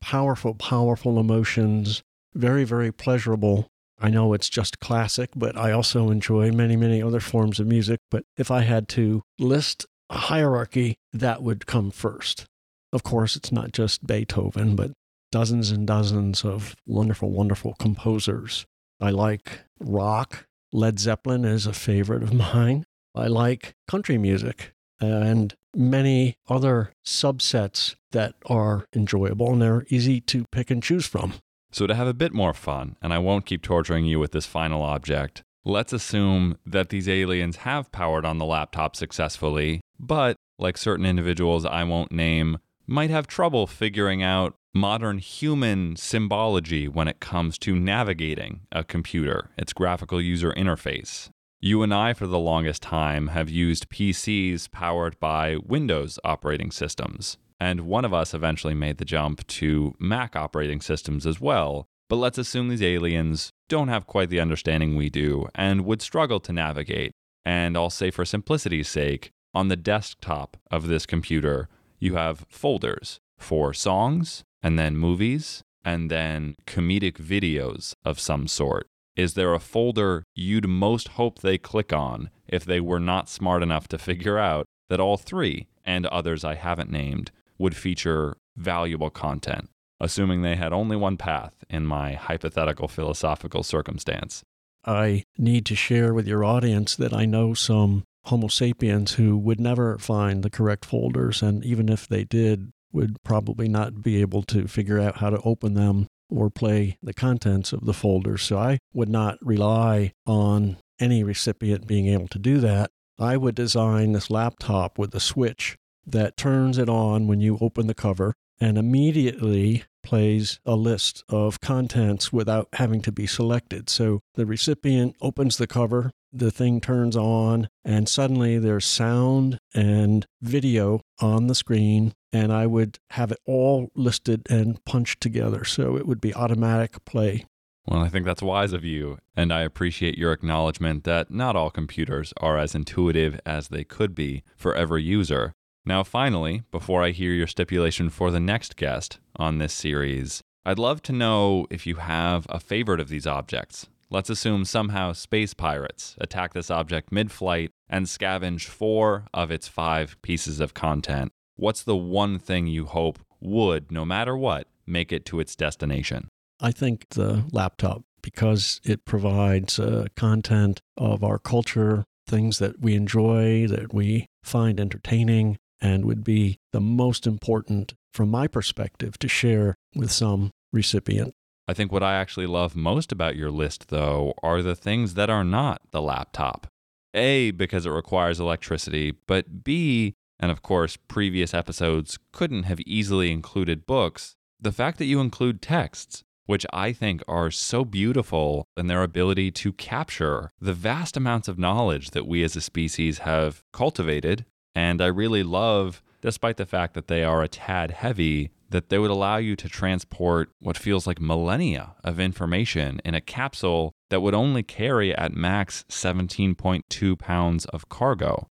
Powerful, 0.00 0.54
powerful 0.54 1.18
emotions, 1.18 2.02
very, 2.34 2.64
very 2.64 2.92
pleasurable. 2.92 3.68
I 3.98 4.10
know 4.10 4.32
it's 4.32 4.48
just 4.48 4.80
classic, 4.80 5.30
but 5.34 5.56
I 5.56 5.72
also 5.72 6.10
enjoy 6.10 6.50
many, 6.50 6.76
many 6.76 7.02
other 7.02 7.20
forms 7.20 7.60
of 7.60 7.66
music. 7.66 8.00
But 8.10 8.24
if 8.36 8.50
I 8.50 8.62
had 8.62 8.88
to 8.90 9.22
list 9.38 9.86
hierarchy, 10.10 10.96
that 11.12 11.42
would 11.42 11.66
come 11.66 11.90
first. 11.90 12.46
Of 12.92 13.02
course, 13.02 13.36
it's 13.36 13.50
not 13.50 13.72
just 13.72 14.06
Beethoven, 14.06 14.76
but 14.76 14.92
dozens 15.32 15.70
and 15.70 15.86
dozens 15.86 16.44
of 16.44 16.76
wonderful, 16.86 17.30
wonderful 17.30 17.74
composers. 17.74 18.66
I 19.00 19.10
like 19.10 19.64
rock. 19.80 20.46
Led 20.72 20.98
Zeppelin 20.98 21.44
is 21.44 21.66
a 21.66 21.72
favorite 21.72 22.22
of 22.22 22.32
mine. 22.32 22.84
I 23.14 23.26
like 23.26 23.74
country 23.88 24.18
music 24.18 24.72
and 25.00 25.54
many 25.74 26.36
other 26.48 26.92
subsets 27.04 27.96
that 28.12 28.34
are 28.46 28.86
enjoyable 28.94 29.52
and 29.52 29.62
they're 29.62 29.86
easy 29.88 30.20
to 30.20 30.44
pick 30.52 30.70
and 30.70 30.82
choose 30.82 31.06
from. 31.06 31.34
So, 31.72 31.88
to 31.88 31.94
have 31.94 32.06
a 32.06 32.14
bit 32.14 32.32
more 32.32 32.54
fun, 32.54 32.96
and 33.02 33.12
I 33.12 33.18
won't 33.18 33.46
keep 33.46 33.60
torturing 33.60 34.04
you 34.04 34.20
with 34.20 34.30
this 34.30 34.46
final 34.46 34.82
object, 34.82 35.42
let's 35.64 35.92
assume 35.92 36.56
that 36.66 36.90
these 36.90 37.08
aliens 37.08 37.56
have 37.56 37.90
powered 37.92 38.24
on 38.24 38.38
the 38.38 38.44
laptop 38.44 38.94
successfully 38.94 39.80
but 39.98 40.36
like 40.58 40.76
certain 40.76 41.06
individuals 41.06 41.64
I 41.64 41.84
won't 41.84 42.12
name, 42.12 42.58
might 42.86 43.10
have 43.10 43.26
trouble 43.26 43.66
figuring 43.66 44.22
out 44.22 44.54
modern 44.74 45.18
human 45.18 45.96
symbology 45.96 46.88
when 46.88 47.08
it 47.08 47.20
comes 47.20 47.58
to 47.58 47.76
navigating 47.76 48.60
a 48.72 48.84
computer, 48.84 49.50
its 49.56 49.72
graphical 49.72 50.20
user 50.20 50.52
interface. 50.52 51.30
You 51.60 51.82
and 51.82 51.94
I, 51.94 52.12
for 52.12 52.26
the 52.26 52.38
longest 52.38 52.82
time, 52.82 53.28
have 53.28 53.48
used 53.48 53.88
PCs 53.88 54.70
powered 54.70 55.18
by 55.18 55.56
Windows 55.56 56.18
operating 56.22 56.70
systems, 56.70 57.38
and 57.58 57.82
one 57.82 58.04
of 58.04 58.12
us 58.12 58.34
eventually 58.34 58.74
made 58.74 58.98
the 58.98 59.04
jump 59.04 59.46
to 59.46 59.94
Mac 59.98 60.36
operating 60.36 60.82
systems 60.82 61.26
as 61.26 61.40
well. 61.40 61.86
But 62.08 62.16
let's 62.16 62.38
assume 62.38 62.68
these 62.68 62.82
aliens 62.82 63.50
don't 63.68 63.88
have 63.88 64.06
quite 64.06 64.30
the 64.30 64.40
understanding 64.40 64.96
we 64.96 65.08
do 65.10 65.48
and 65.54 65.84
would 65.84 66.02
struggle 66.02 66.40
to 66.40 66.52
navigate. 66.52 67.12
And 67.44 67.76
I'll 67.76 67.90
say, 67.90 68.10
for 68.10 68.24
simplicity's 68.24 68.88
sake, 68.88 69.30
on 69.54 69.68
the 69.68 69.76
desktop 69.76 70.56
of 70.70 70.88
this 70.88 71.06
computer, 71.06 71.68
you 71.98 72.16
have 72.16 72.44
folders 72.48 73.18
for 73.38 73.72
songs 73.72 74.42
and 74.62 74.78
then 74.78 74.96
movies 74.96 75.62
and 75.84 76.10
then 76.10 76.54
comedic 76.66 77.18
videos 77.18 77.94
of 78.04 78.18
some 78.18 78.48
sort. 78.48 78.86
Is 79.16 79.34
there 79.34 79.54
a 79.54 79.60
folder 79.60 80.24
you'd 80.34 80.68
most 80.68 81.08
hope 81.08 81.38
they 81.38 81.58
click 81.58 81.92
on 81.92 82.30
if 82.48 82.64
they 82.64 82.80
were 82.80 83.00
not 83.00 83.28
smart 83.28 83.62
enough 83.62 83.86
to 83.88 83.98
figure 83.98 84.38
out 84.38 84.66
that 84.88 85.00
all 85.00 85.16
three 85.16 85.68
and 85.84 86.06
others 86.06 86.44
I 86.44 86.54
haven't 86.54 86.90
named 86.90 87.30
would 87.58 87.76
feature 87.76 88.36
valuable 88.56 89.10
content, 89.10 89.68
assuming 90.00 90.42
they 90.42 90.56
had 90.56 90.72
only 90.72 90.96
one 90.96 91.16
path 91.16 91.64
in 91.68 91.86
my 91.86 92.14
hypothetical 92.14 92.88
philosophical 92.88 93.62
circumstance? 93.62 94.42
I 94.84 95.24
need 95.38 95.64
to 95.66 95.76
share 95.76 96.12
with 96.12 96.26
your 96.26 96.44
audience 96.44 96.96
that 96.96 97.12
I 97.14 97.24
know 97.24 97.54
some 97.54 98.04
Homo 98.26 98.48
sapiens 98.48 99.14
who 99.14 99.36
would 99.36 99.60
never 99.60 99.98
find 99.98 100.42
the 100.42 100.50
correct 100.50 100.84
folders, 100.84 101.42
and 101.42 101.64
even 101.64 101.88
if 101.88 102.06
they 102.06 102.24
did, 102.24 102.70
would 102.92 103.22
probably 103.22 103.68
not 103.68 104.02
be 104.02 104.20
able 104.20 104.42
to 104.44 104.68
figure 104.68 105.00
out 105.00 105.18
how 105.18 105.30
to 105.30 105.40
open 105.42 105.74
them 105.74 106.06
or 106.30 106.48
play 106.48 106.96
the 107.02 107.12
contents 107.12 107.72
of 107.72 107.84
the 107.84 107.92
folders. 107.92 108.42
So 108.42 108.58
I 108.58 108.78
would 108.92 109.08
not 109.08 109.38
rely 109.42 110.12
on 110.26 110.78
any 110.98 111.22
recipient 111.22 111.86
being 111.86 112.06
able 112.06 112.28
to 112.28 112.38
do 112.38 112.58
that. 112.60 112.90
I 113.18 113.36
would 113.36 113.54
design 113.54 114.12
this 114.12 114.30
laptop 114.30 114.98
with 114.98 115.14
a 115.14 115.20
switch 115.20 115.76
that 116.06 116.36
turns 116.36 116.78
it 116.78 116.88
on 116.88 117.26
when 117.26 117.40
you 117.40 117.58
open 117.60 117.86
the 117.86 117.94
cover 117.94 118.34
and 118.64 118.78
immediately 118.78 119.84
plays 120.02 120.58
a 120.64 120.74
list 120.74 121.22
of 121.28 121.60
contents 121.60 122.32
without 122.32 122.66
having 122.72 123.02
to 123.02 123.12
be 123.12 123.26
selected. 123.26 123.90
So 123.90 124.20
the 124.36 124.46
recipient 124.46 125.16
opens 125.20 125.58
the 125.58 125.66
cover, 125.66 126.10
the 126.32 126.50
thing 126.50 126.80
turns 126.80 127.14
on, 127.14 127.68
and 127.84 128.08
suddenly 128.08 128.58
there's 128.58 128.86
sound 128.86 129.58
and 129.74 130.24
video 130.40 131.02
on 131.20 131.46
the 131.46 131.54
screen. 131.54 132.14
And 132.32 132.54
I 132.54 132.66
would 132.66 132.98
have 133.10 133.32
it 133.32 133.38
all 133.44 133.90
listed 133.94 134.46
and 134.48 134.82
punched 134.86 135.20
together. 135.20 135.64
So 135.64 135.98
it 135.98 136.06
would 136.06 136.22
be 136.22 136.34
automatic 136.34 137.04
play. 137.04 137.44
Well, 137.86 138.00
I 138.00 138.08
think 138.08 138.24
that's 138.24 138.40
wise 138.40 138.72
of 138.72 138.82
you, 138.82 139.18
and 139.36 139.52
I 139.52 139.60
appreciate 139.60 140.16
your 140.16 140.32
acknowledgement 140.32 141.04
that 141.04 141.30
not 141.30 141.54
all 141.54 141.68
computers 141.70 142.32
are 142.38 142.56
as 142.56 142.74
intuitive 142.74 143.38
as 143.44 143.68
they 143.68 143.84
could 143.84 144.14
be 144.14 144.42
for 144.56 144.74
every 144.74 145.02
user. 145.02 145.52
Now, 145.86 146.02
finally, 146.02 146.62
before 146.70 147.02
I 147.02 147.10
hear 147.10 147.32
your 147.32 147.46
stipulation 147.46 148.08
for 148.08 148.30
the 148.30 148.40
next 148.40 148.76
guest 148.76 149.18
on 149.36 149.58
this 149.58 149.74
series, 149.74 150.40
I'd 150.64 150.78
love 150.78 151.02
to 151.02 151.12
know 151.12 151.66
if 151.68 151.86
you 151.86 151.96
have 151.96 152.46
a 152.48 152.58
favorite 152.58 153.00
of 153.00 153.10
these 153.10 153.26
objects. 153.26 153.86
Let's 154.08 154.30
assume 154.30 154.64
somehow 154.64 155.12
space 155.12 155.52
pirates 155.52 156.16
attack 156.18 156.54
this 156.54 156.70
object 156.70 157.12
mid 157.12 157.30
flight 157.30 157.70
and 157.86 158.06
scavenge 158.06 158.64
four 158.64 159.26
of 159.34 159.50
its 159.50 159.68
five 159.68 160.16
pieces 160.22 160.58
of 160.58 160.72
content. 160.72 161.32
What's 161.56 161.82
the 161.82 161.96
one 161.96 162.38
thing 162.38 162.66
you 162.66 162.86
hope 162.86 163.18
would, 163.42 163.92
no 163.92 164.06
matter 164.06 164.34
what, 164.34 164.68
make 164.86 165.12
it 165.12 165.26
to 165.26 165.40
its 165.40 165.54
destination? 165.54 166.28
I 166.60 166.72
think 166.72 167.08
the 167.10 167.44
laptop, 167.52 168.04
because 168.22 168.80
it 168.84 169.04
provides 169.04 169.78
uh, 169.78 170.06
content 170.16 170.80
of 170.96 171.22
our 171.22 171.38
culture, 171.38 172.04
things 172.26 172.58
that 172.58 172.80
we 172.80 172.94
enjoy, 172.94 173.66
that 173.66 173.92
we 173.92 174.26
find 174.42 174.80
entertaining, 174.80 175.58
and 175.84 176.06
would 176.06 176.24
be 176.24 176.58
the 176.72 176.80
most 176.80 177.26
important, 177.26 177.92
from 178.14 178.30
my 178.30 178.46
perspective, 178.46 179.18
to 179.18 179.28
share 179.28 179.76
with 179.94 180.10
some 180.10 180.50
recipient. 180.72 181.34
I 181.68 181.74
think 181.74 181.92
what 181.92 182.02
I 182.02 182.14
actually 182.14 182.46
love 182.46 182.74
most 182.74 183.12
about 183.12 183.36
your 183.36 183.50
list, 183.50 183.88
though, 183.88 184.32
are 184.42 184.62
the 184.62 184.74
things 184.74 185.12
that 185.14 185.28
are 185.28 185.44
not 185.44 185.82
the 185.90 186.00
laptop. 186.00 186.66
A, 187.12 187.50
because 187.50 187.84
it 187.84 187.90
requires 187.90 188.40
electricity, 188.40 189.12
but 189.26 189.62
B, 189.62 190.14
and 190.40 190.50
of 190.50 190.62
course, 190.62 190.96
previous 190.96 191.52
episodes 191.52 192.18
couldn't 192.32 192.62
have 192.62 192.80
easily 192.80 193.30
included 193.30 193.86
books, 193.86 194.36
the 194.58 194.72
fact 194.72 194.96
that 194.98 195.04
you 195.04 195.20
include 195.20 195.60
texts 195.60 196.24
which 196.46 196.66
I 196.72 196.92
think 196.92 197.22
are 197.26 197.50
so 197.50 197.84
beautiful 197.84 198.66
in 198.76 198.86
their 198.86 199.02
ability 199.02 199.50
to 199.52 199.72
capture 199.72 200.50
the 200.60 200.74
vast 200.74 201.16
amounts 201.16 201.48
of 201.48 201.58
knowledge 201.58 202.10
that 202.10 202.26
we 202.26 202.42
as 202.44 202.56
a 202.56 202.60
species 202.60 203.20
have 203.20 203.62
cultivated. 203.72 204.44
And 204.74 205.00
I 205.00 205.06
really 205.06 205.42
love, 205.42 206.02
despite 206.20 206.56
the 206.56 206.66
fact 206.66 206.94
that 206.94 207.08
they 207.08 207.22
are 207.22 207.42
a 207.42 207.48
tad 207.48 207.92
heavy, 207.92 208.50
that 208.70 208.88
they 208.88 208.98
would 208.98 209.10
allow 209.10 209.36
you 209.36 209.54
to 209.56 209.68
transport 209.68 210.50
what 210.58 210.76
feels 210.76 211.06
like 211.06 211.20
millennia 211.20 211.94
of 212.02 212.18
information 212.18 213.00
in 213.04 213.14
a 213.14 213.20
capsule 213.20 213.92
that 214.10 214.20
would 214.20 214.34
only 214.34 214.62
carry 214.62 215.14
at 215.14 215.32
max 215.32 215.84
17.2 215.88 217.18
pounds 217.18 217.66
of 217.66 217.88
cargo. 217.88 218.48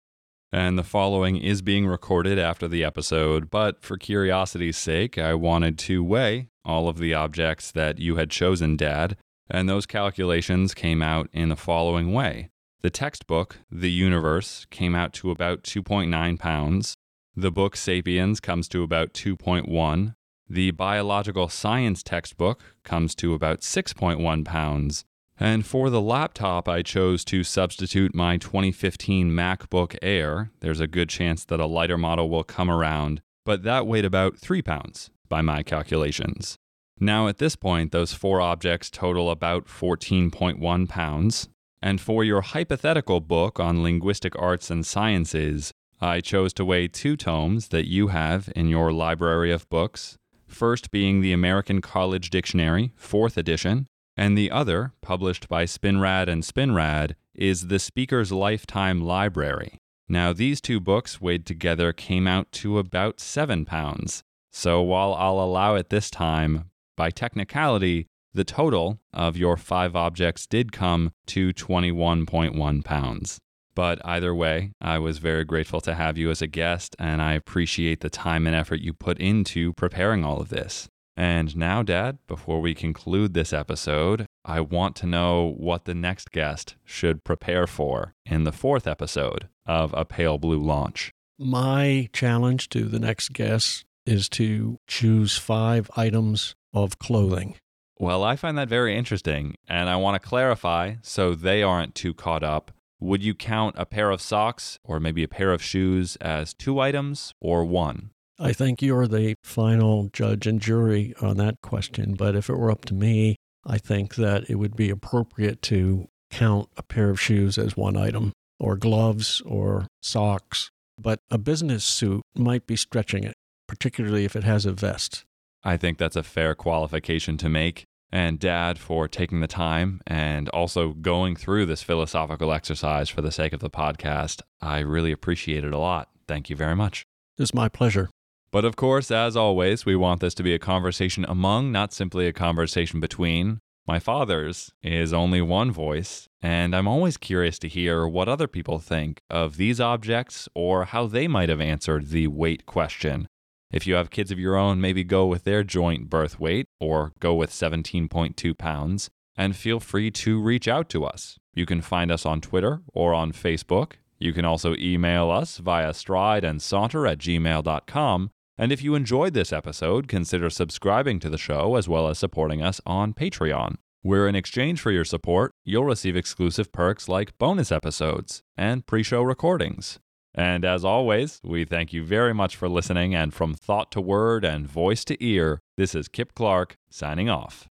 And 0.52 0.76
the 0.76 0.84
following 0.84 1.36
is 1.36 1.62
being 1.62 1.86
recorded 1.86 2.38
after 2.38 2.66
the 2.66 2.84
episode, 2.84 3.50
but 3.50 3.82
for 3.82 3.96
curiosity's 3.96 4.76
sake, 4.76 5.16
I 5.16 5.32
wanted 5.34 5.78
to 5.80 6.02
weigh 6.02 6.48
all 6.64 6.88
of 6.88 6.98
the 6.98 7.14
objects 7.14 7.70
that 7.72 7.98
you 7.98 8.16
had 8.16 8.30
chosen, 8.30 8.76
Dad, 8.76 9.16
and 9.48 9.68
those 9.68 9.86
calculations 9.86 10.74
came 10.74 11.02
out 11.02 11.30
in 11.32 11.48
the 11.48 11.56
following 11.56 12.12
way. 12.12 12.48
The 12.82 12.90
textbook, 12.90 13.58
The 13.70 13.90
Universe, 13.90 14.66
came 14.70 14.94
out 14.94 15.12
to 15.14 15.30
about 15.30 15.64
2.9 15.64 16.38
pounds. 16.38 16.94
The 17.36 17.50
book 17.50 17.76
Sapiens 17.76 18.40
comes 18.40 18.68
to 18.68 18.82
about 18.82 19.12
2.1. 19.12 20.14
The 20.48 20.70
biological 20.70 21.48
science 21.48 22.02
textbook 22.02 22.62
comes 22.82 23.14
to 23.16 23.34
about 23.34 23.60
6.1 23.60 24.44
pounds. 24.46 25.04
And 25.38 25.66
for 25.66 25.90
the 25.90 26.00
laptop, 26.00 26.68
I 26.68 26.80
chose 26.80 27.22
to 27.26 27.44
substitute 27.44 28.14
my 28.14 28.38
2015 28.38 29.30
MacBook 29.30 29.96
Air. 30.00 30.50
There's 30.60 30.80
a 30.80 30.86
good 30.86 31.10
chance 31.10 31.44
that 31.44 31.60
a 31.60 31.66
lighter 31.66 31.98
model 31.98 32.30
will 32.30 32.44
come 32.44 32.70
around, 32.70 33.20
but 33.44 33.62
that 33.62 33.86
weighed 33.86 34.06
about 34.06 34.38
3 34.38 34.62
pounds 34.62 35.10
by 35.28 35.42
my 35.42 35.62
calculations. 35.62 36.56
Now, 36.98 37.28
at 37.28 37.38
this 37.38 37.56
point, 37.56 37.92
those 37.92 38.14
four 38.14 38.40
objects 38.40 38.90
total 38.90 39.30
about 39.30 39.66
14.1 39.66 40.88
pounds. 40.88 41.48
And 41.82 42.00
for 42.00 42.22
your 42.24 42.42
hypothetical 42.42 43.20
book 43.20 43.58
on 43.58 43.82
linguistic 43.82 44.38
arts 44.38 44.70
and 44.70 44.84
sciences, 44.84 45.72
I 46.00 46.20
chose 46.20 46.52
to 46.54 46.64
weigh 46.64 46.88
two 46.88 47.16
tomes 47.16 47.68
that 47.68 47.88
you 47.88 48.08
have 48.08 48.50
in 48.54 48.68
your 48.68 48.92
library 48.92 49.50
of 49.52 49.68
books. 49.68 50.16
First 50.46 50.90
being 50.90 51.20
the 51.20 51.32
American 51.32 51.80
College 51.80 52.30
Dictionary, 52.30 52.92
4th 53.00 53.36
edition, 53.36 53.86
and 54.16 54.36
the 54.36 54.50
other, 54.50 54.92
published 55.00 55.48
by 55.48 55.64
Spinrad 55.64 56.28
and 56.28 56.42
Spinrad, 56.42 57.14
is 57.34 57.68
The 57.68 57.78
Speaker's 57.78 58.32
Lifetime 58.32 59.00
Library. 59.00 59.78
Now, 60.08 60.32
these 60.32 60.60
two 60.60 60.80
books 60.80 61.20
weighed 61.20 61.46
together 61.46 61.92
came 61.92 62.26
out 62.26 62.50
to 62.52 62.78
about 62.78 63.20
7 63.20 63.64
pounds. 63.64 64.22
So 64.52 64.82
while 64.82 65.14
I'll 65.14 65.40
allow 65.40 65.76
it 65.76 65.88
this 65.88 66.10
time, 66.10 66.70
by 66.96 67.10
technicality, 67.10 68.08
the 68.32 68.44
total 68.44 69.00
of 69.12 69.36
your 69.36 69.56
five 69.56 69.96
objects 69.96 70.46
did 70.46 70.72
come 70.72 71.12
to 71.26 71.52
21.1 71.52 72.84
pounds. 72.84 73.38
But 73.74 74.04
either 74.04 74.34
way, 74.34 74.72
I 74.80 74.98
was 74.98 75.18
very 75.18 75.44
grateful 75.44 75.80
to 75.82 75.94
have 75.94 76.18
you 76.18 76.30
as 76.30 76.42
a 76.42 76.46
guest, 76.46 76.96
and 76.98 77.22
I 77.22 77.34
appreciate 77.34 78.00
the 78.00 78.10
time 78.10 78.46
and 78.46 78.54
effort 78.54 78.80
you 78.80 78.92
put 78.92 79.18
into 79.18 79.72
preparing 79.72 80.24
all 80.24 80.40
of 80.40 80.48
this. 80.48 80.88
And 81.16 81.56
now, 81.56 81.82
Dad, 81.82 82.18
before 82.26 82.60
we 82.60 82.74
conclude 82.74 83.34
this 83.34 83.52
episode, 83.52 84.26
I 84.44 84.60
want 84.60 84.96
to 84.96 85.06
know 85.06 85.54
what 85.56 85.84
the 85.84 85.94
next 85.94 86.30
guest 86.30 86.76
should 86.84 87.24
prepare 87.24 87.66
for 87.66 88.14
in 88.24 88.44
the 88.44 88.52
fourth 88.52 88.86
episode 88.86 89.48
of 89.66 89.92
A 89.94 90.04
Pale 90.04 90.38
Blue 90.38 90.60
Launch. 90.60 91.12
My 91.38 92.08
challenge 92.12 92.68
to 92.70 92.84
the 92.84 92.98
next 92.98 93.32
guest 93.32 93.84
is 94.06 94.28
to 94.30 94.78
choose 94.86 95.36
five 95.36 95.90
items 95.96 96.54
of 96.72 96.98
clothing. 96.98 97.56
Well, 98.00 98.24
I 98.24 98.34
find 98.34 98.56
that 98.56 98.70
very 98.70 98.96
interesting, 98.96 99.56
and 99.68 99.90
I 99.90 99.96
want 99.96 100.20
to 100.20 100.26
clarify 100.26 100.94
so 101.02 101.34
they 101.34 101.62
aren't 101.62 101.94
too 101.94 102.14
caught 102.14 102.42
up. 102.42 102.70
Would 102.98 103.22
you 103.22 103.34
count 103.34 103.74
a 103.78 103.84
pair 103.84 104.10
of 104.10 104.22
socks 104.22 104.78
or 104.82 104.98
maybe 104.98 105.22
a 105.22 105.28
pair 105.28 105.52
of 105.52 105.62
shoes 105.62 106.16
as 106.16 106.54
two 106.54 106.80
items 106.80 107.34
or 107.42 107.62
one? 107.64 108.10
I 108.38 108.54
think 108.54 108.80
you're 108.80 109.06
the 109.06 109.34
final 109.44 110.08
judge 110.14 110.46
and 110.46 110.62
jury 110.62 111.12
on 111.20 111.36
that 111.36 111.60
question, 111.62 112.14
but 112.14 112.34
if 112.34 112.48
it 112.48 112.56
were 112.56 112.70
up 112.70 112.86
to 112.86 112.94
me, 112.94 113.36
I 113.66 113.76
think 113.76 114.14
that 114.14 114.48
it 114.48 114.54
would 114.54 114.76
be 114.76 114.88
appropriate 114.88 115.60
to 115.62 116.08
count 116.30 116.70
a 116.78 116.82
pair 116.82 117.10
of 117.10 117.20
shoes 117.20 117.58
as 117.58 117.76
one 117.76 117.98
item, 117.98 118.32
or 118.58 118.76
gloves, 118.76 119.42
or 119.42 119.86
socks. 120.02 120.70
But 120.98 121.20
a 121.30 121.36
business 121.36 121.84
suit 121.84 122.22
might 122.34 122.66
be 122.66 122.76
stretching 122.76 123.24
it 123.24 123.34
particularly 123.70 124.24
if 124.24 124.34
it 124.34 124.42
has 124.42 124.66
a 124.66 124.72
vest. 124.72 125.24
I 125.62 125.76
think 125.76 125.96
that's 125.96 126.16
a 126.16 126.24
fair 126.24 126.56
qualification 126.56 127.36
to 127.36 127.48
make. 127.48 127.84
And, 128.12 128.38
Dad, 128.38 128.78
for 128.78 129.06
taking 129.06 129.40
the 129.40 129.46
time 129.46 130.00
and 130.06 130.48
also 130.48 130.94
going 130.94 131.36
through 131.36 131.66
this 131.66 131.82
philosophical 131.82 132.52
exercise 132.52 133.08
for 133.08 133.22
the 133.22 133.30
sake 133.30 133.52
of 133.52 133.60
the 133.60 133.70
podcast. 133.70 134.42
I 134.60 134.80
really 134.80 135.12
appreciate 135.12 135.64
it 135.64 135.72
a 135.72 135.78
lot. 135.78 136.08
Thank 136.26 136.50
you 136.50 136.56
very 136.56 136.74
much. 136.74 137.04
It's 137.38 137.54
my 137.54 137.68
pleasure. 137.68 138.10
But 138.52 138.64
of 138.64 138.74
course, 138.74 139.12
as 139.12 139.36
always, 139.36 139.86
we 139.86 139.94
want 139.94 140.20
this 140.20 140.34
to 140.34 140.42
be 140.42 140.54
a 140.54 140.58
conversation 140.58 141.24
among, 141.28 141.70
not 141.70 141.92
simply 141.92 142.26
a 142.26 142.32
conversation 142.32 142.98
between. 142.98 143.60
My 143.86 143.98
father's 143.98 144.72
is 144.82 145.12
only 145.12 145.40
one 145.40 145.70
voice, 145.70 146.28
and 146.42 146.74
I'm 146.74 146.88
always 146.88 147.16
curious 147.16 147.58
to 147.60 147.68
hear 147.68 148.06
what 148.06 148.28
other 148.28 148.46
people 148.46 148.78
think 148.78 149.20
of 149.30 149.56
these 149.56 149.80
objects 149.80 150.48
or 150.54 150.84
how 150.84 151.06
they 151.06 151.28
might 151.28 151.48
have 151.48 151.60
answered 151.60 152.08
the 152.10 152.26
weight 152.26 152.66
question. 152.66 153.28
If 153.70 153.86
you 153.86 153.94
have 153.94 154.10
kids 154.10 154.30
of 154.30 154.38
your 154.38 154.56
own, 154.56 154.80
maybe 154.80 155.04
go 155.04 155.26
with 155.26 155.44
their 155.44 155.62
joint 155.62 156.10
birth 156.10 156.40
weight 156.40 156.66
or 156.80 157.12
go 157.20 157.34
with 157.34 157.50
17.2 157.50 158.58
pounds. 158.58 159.10
And 159.36 159.56
feel 159.56 159.80
free 159.80 160.10
to 160.10 160.40
reach 160.40 160.66
out 160.66 160.88
to 160.90 161.04
us. 161.04 161.38
You 161.54 161.66
can 161.66 161.80
find 161.80 162.10
us 162.10 162.26
on 162.26 162.40
Twitter 162.40 162.82
or 162.92 163.14
on 163.14 163.32
Facebook. 163.32 163.92
You 164.18 164.32
can 164.32 164.44
also 164.44 164.74
email 164.76 165.30
us 165.30 165.58
via 165.58 165.94
stride 165.94 166.44
and 166.44 166.60
saunter 166.60 167.06
at 167.06 167.18
gmail.com. 167.18 168.30
And 168.58 168.72
if 168.72 168.82
you 168.82 168.94
enjoyed 168.94 169.32
this 169.32 169.52
episode, 169.52 170.08
consider 170.08 170.50
subscribing 170.50 171.20
to 171.20 171.30
the 171.30 171.38
show 171.38 171.76
as 171.76 171.88
well 171.88 172.08
as 172.08 172.18
supporting 172.18 172.60
us 172.60 172.80
on 172.84 173.14
Patreon, 173.14 173.76
where 174.02 174.28
in 174.28 174.34
exchange 174.34 174.80
for 174.80 174.90
your 174.90 175.06
support, 175.06 175.52
you'll 175.64 175.84
receive 175.84 176.16
exclusive 176.16 176.70
perks 176.70 177.08
like 177.08 177.38
bonus 177.38 177.72
episodes 177.72 178.42
and 178.58 178.86
pre 178.86 179.02
show 179.02 179.22
recordings. 179.22 179.98
And 180.34 180.64
as 180.64 180.84
always, 180.84 181.40
we 181.42 181.64
thank 181.64 181.92
you 181.92 182.04
very 182.04 182.34
much 182.34 182.56
for 182.56 182.68
listening. 182.68 183.14
And 183.14 183.32
from 183.32 183.54
thought 183.54 183.90
to 183.92 184.00
word 184.00 184.44
and 184.44 184.66
voice 184.66 185.04
to 185.06 185.24
ear, 185.24 185.60
this 185.76 185.94
is 185.94 186.08
Kip 186.08 186.34
Clark 186.34 186.76
signing 186.90 187.30
off. 187.30 187.69